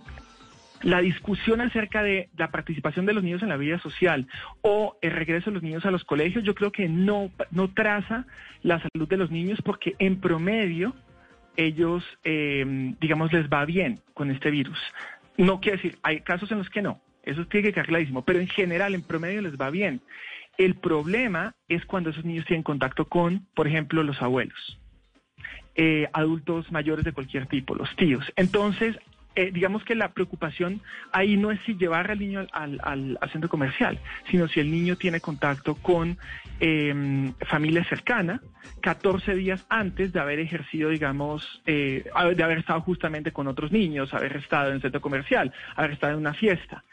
[0.83, 4.27] la discusión acerca de la participación de los niños en la vida social
[4.61, 8.25] o el regreso de los niños a los colegios, yo creo que no, no traza
[8.63, 10.95] la salud de los niños porque en promedio
[11.57, 14.79] ellos, eh, digamos, les va bien con este virus.
[15.37, 18.39] No quiere decir, hay casos en los que no, eso tiene que quedar clarísimo, pero
[18.39, 20.01] en general, en promedio les va bien.
[20.57, 24.79] El problema es cuando esos niños tienen contacto con, por ejemplo, los abuelos,
[25.75, 28.31] eh, adultos mayores de cualquier tipo, los tíos.
[28.35, 28.97] Entonces,
[29.33, 30.81] eh, digamos que la preocupación
[31.13, 33.97] ahí no es si llevar al niño al, centro comercial,
[34.29, 36.17] sino si el niño tiene contacto con
[36.59, 38.41] em, familia cercana
[38.81, 42.03] 14 días antes de haber ejercido, digamos, eh,
[42.35, 46.13] de haber estado justamente con otros niños, haber estado en el centro comercial, haber estado
[46.13, 46.83] en una fiesta.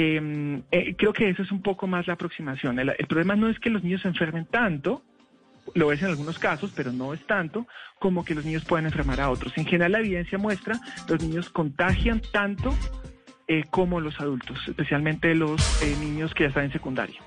[0.00, 2.78] Em, eh, creo que eso es un poco más la aproximación.
[2.78, 5.02] el problema no es que los niños se enfermen tanto,
[5.74, 7.66] lo es en algunos casos, pero no es tanto
[7.98, 9.58] como que los niños puedan enfermar a otros.
[9.58, 12.72] En general, la evidencia muestra que los niños contagian tanto
[13.48, 17.20] eh, como los adultos, especialmente los eh, niños que ya están en secundaria.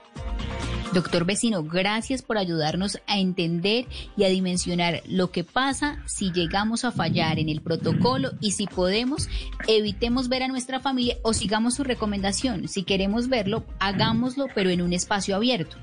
[0.93, 3.85] Doctor Vecino, gracias por ayudarnos a entender
[4.17, 8.67] y a dimensionar lo que pasa si llegamos a fallar en el protocolo y si
[8.67, 9.29] podemos,
[9.69, 12.67] evitemos ver a nuestra familia o sigamos su recomendación.
[12.67, 15.77] Si queremos verlo, hagámoslo, pero en un espacio abierto.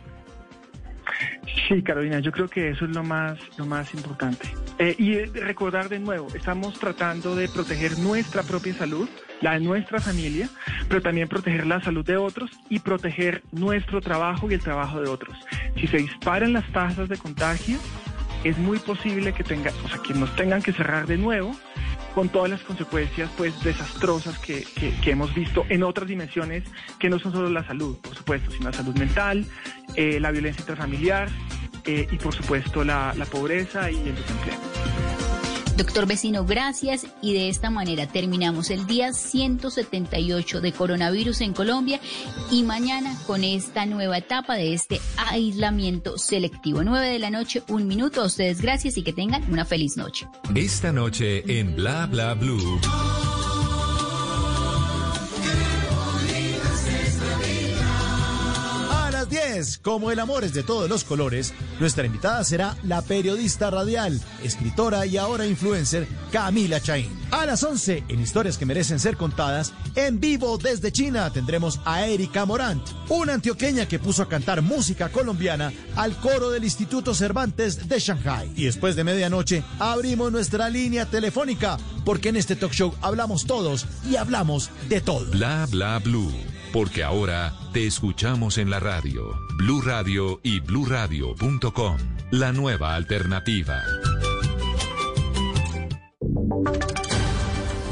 [1.68, 4.48] Sí, Carolina, yo creo que eso es lo más, lo más importante.
[4.78, 9.08] Eh, y recordar de nuevo, estamos tratando de proteger nuestra propia salud,
[9.40, 10.48] la de nuestra familia,
[10.88, 15.08] pero también proteger la salud de otros y proteger nuestro trabajo y el trabajo de
[15.08, 15.36] otros.
[15.76, 17.78] Si se disparan las tasas de contagio,
[18.44, 21.54] es muy posible que tenga, o sea, que nos tengan que cerrar de nuevo
[22.14, 24.66] con todas las consecuencias pues desastrosas que,
[25.06, 26.64] hemos visto en otras dimensiones
[26.98, 29.46] que no son solo la salud, por supuesto, sino la salud mental,
[29.94, 31.28] eh, la violencia intrafamiliar
[31.84, 35.27] eh, y por supuesto la, la pobreza y el desempleo.
[35.78, 37.06] Doctor Vecino, gracias.
[37.22, 42.00] Y de esta manera terminamos el día 178 de coronavirus en Colombia
[42.50, 45.00] y mañana con esta nueva etapa de este
[45.30, 46.82] aislamiento selectivo.
[46.82, 48.22] 9 de la noche, un minuto.
[48.22, 50.26] A ustedes gracias y que tengan una feliz noche.
[50.52, 52.80] Esta noche en Bla Bla Blue.
[59.82, 65.04] Como el amor es de todos los colores, nuestra invitada será la periodista radial, escritora
[65.04, 67.10] y ahora influencer Camila Chaín.
[67.32, 72.06] A las 11, en Historias que merecen ser contadas, en vivo desde China tendremos a
[72.06, 77.88] Erika Morant, una antioqueña que puso a cantar música colombiana al coro del Instituto Cervantes
[77.88, 78.52] de Shanghai.
[78.54, 83.86] Y después de medianoche abrimos nuestra línea telefónica, porque en este talk show hablamos todos
[84.08, 85.30] y hablamos de todo.
[85.32, 86.32] Bla bla blue
[86.72, 91.96] porque ahora te escuchamos en la radio, Blue Radio y bluradio.com,
[92.30, 93.82] la nueva alternativa.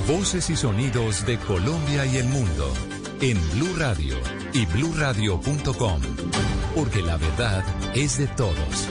[0.06, 2.72] Voces y sonidos de Colombia y el mundo
[3.20, 4.16] en Blue Radio
[4.52, 6.00] y bluradio.com,
[6.74, 7.64] porque la verdad
[7.94, 8.88] es de todos.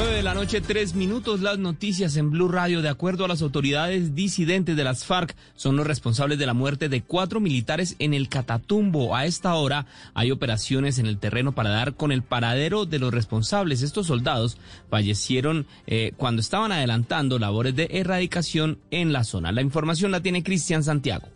[0.00, 1.42] 9 de la noche, tres minutos.
[1.42, 2.80] Las noticias en Blue Radio.
[2.80, 6.88] De acuerdo a las autoridades disidentes de las FARC, son los responsables de la muerte
[6.88, 9.14] de cuatro militares en el Catatumbo.
[9.14, 9.84] A esta hora
[10.14, 13.82] hay operaciones en el terreno para dar con el paradero de los responsables.
[13.82, 14.56] Estos soldados
[14.88, 19.52] fallecieron eh, cuando estaban adelantando labores de erradicación en la zona.
[19.52, 21.28] La información la tiene Cristian Santiago.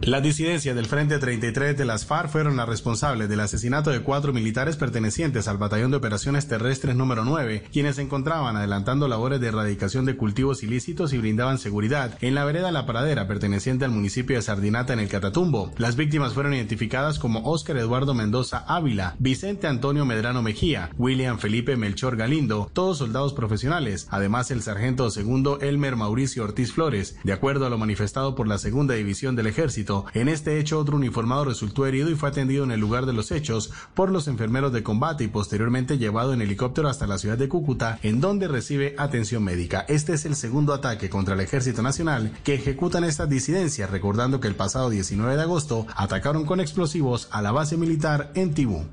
[0.00, 4.32] Las disidencias del Frente 33 de las FARC fueron las responsables del asesinato de cuatro
[4.32, 9.48] militares pertenecientes al Batallón de Operaciones Terrestres número 9, quienes se encontraban adelantando labores de
[9.48, 14.36] erradicación de cultivos ilícitos y brindaban seguridad en la vereda La Pradera, perteneciente al municipio
[14.36, 15.72] de Sardinata en el Catatumbo.
[15.78, 21.76] Las víctimas fueron identificadas como Óscar Eduardo Mendoza Ávila, Vicente Antonio Medrano Mejía, William Felipe
[21.76, 27.16] Melchor Galindo, todos soldados profesionales, además el sargento segundo Elmer Mauricio Ortiz Flores.
[27.22, 30.96] De acuerdo a lo manifestado por la segunda división del ejército, en este hecho, otro
[30.96, 34.72] uniformado resultó herido y fue atendido en el lugar de los hechos por los enfermeros
[34.72, 38.94] de combate y posteriormente llevado en helicóptero hasta la ciudad de Cúcuta, en donde recibe
[38.98, 39.84] atención médica.
[39.88, 44.48] Este es el segundo ataque contra el Ejército Nacional que ejecutan estas disidencias, recordando que
[44.48, 48.84] el pasado 19 de agosto atacaron con explosivos a la base militar en Tibú.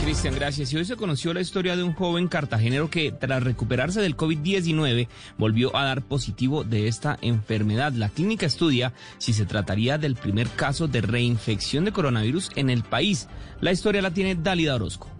[0.00, 0.72] Cristian, gracias.
[0.72, 5.08] Y hoy se conoció la historia de un joven cartagenero que tras recuperarse del COVID-19
[5.36, 7.92] volvió a dar positivo de esta enfermedad.
[7.92, 12.82] La clínica estudia si se trataría del primer caso de reinfección de coronavirus en el
[12.82, 13.28] país.
[13.60, 15.19] La historia la tiene Dálida Orozco.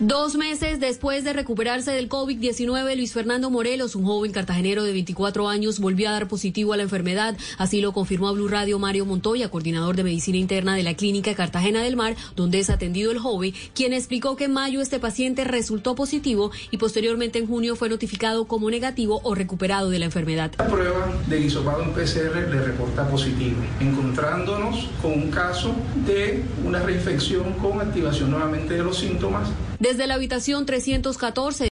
[0.00, 5.48] Dos meses después de recuperarse del COVID-19, Luis Fernando Morelos, un joven cartagenero de 24
[5.48, 7.36] años, volvió a dar positivo a la enfermedad.
[7.58, 11.34] Así lo confirmó a Blue Radio Mario Montoya, coordinador de medicina interna de la clínica
[11.34, 15.42] Cartagena del Mar, donde es atendido el joven, quien explicó que en mayo este paciente
[15.42, 20.52] resultó positivo y posteriormente en junio fue notificado como negativo o recuperado de la enfermedad.
[20.58, 25.74] La prueba de en PCR le reporta positivo, encontrándonos con un caso
[26.06, 29.48] de una reinfección con activación nuevamente de los síntomas
[29.88, 31.66] desde la habitación 314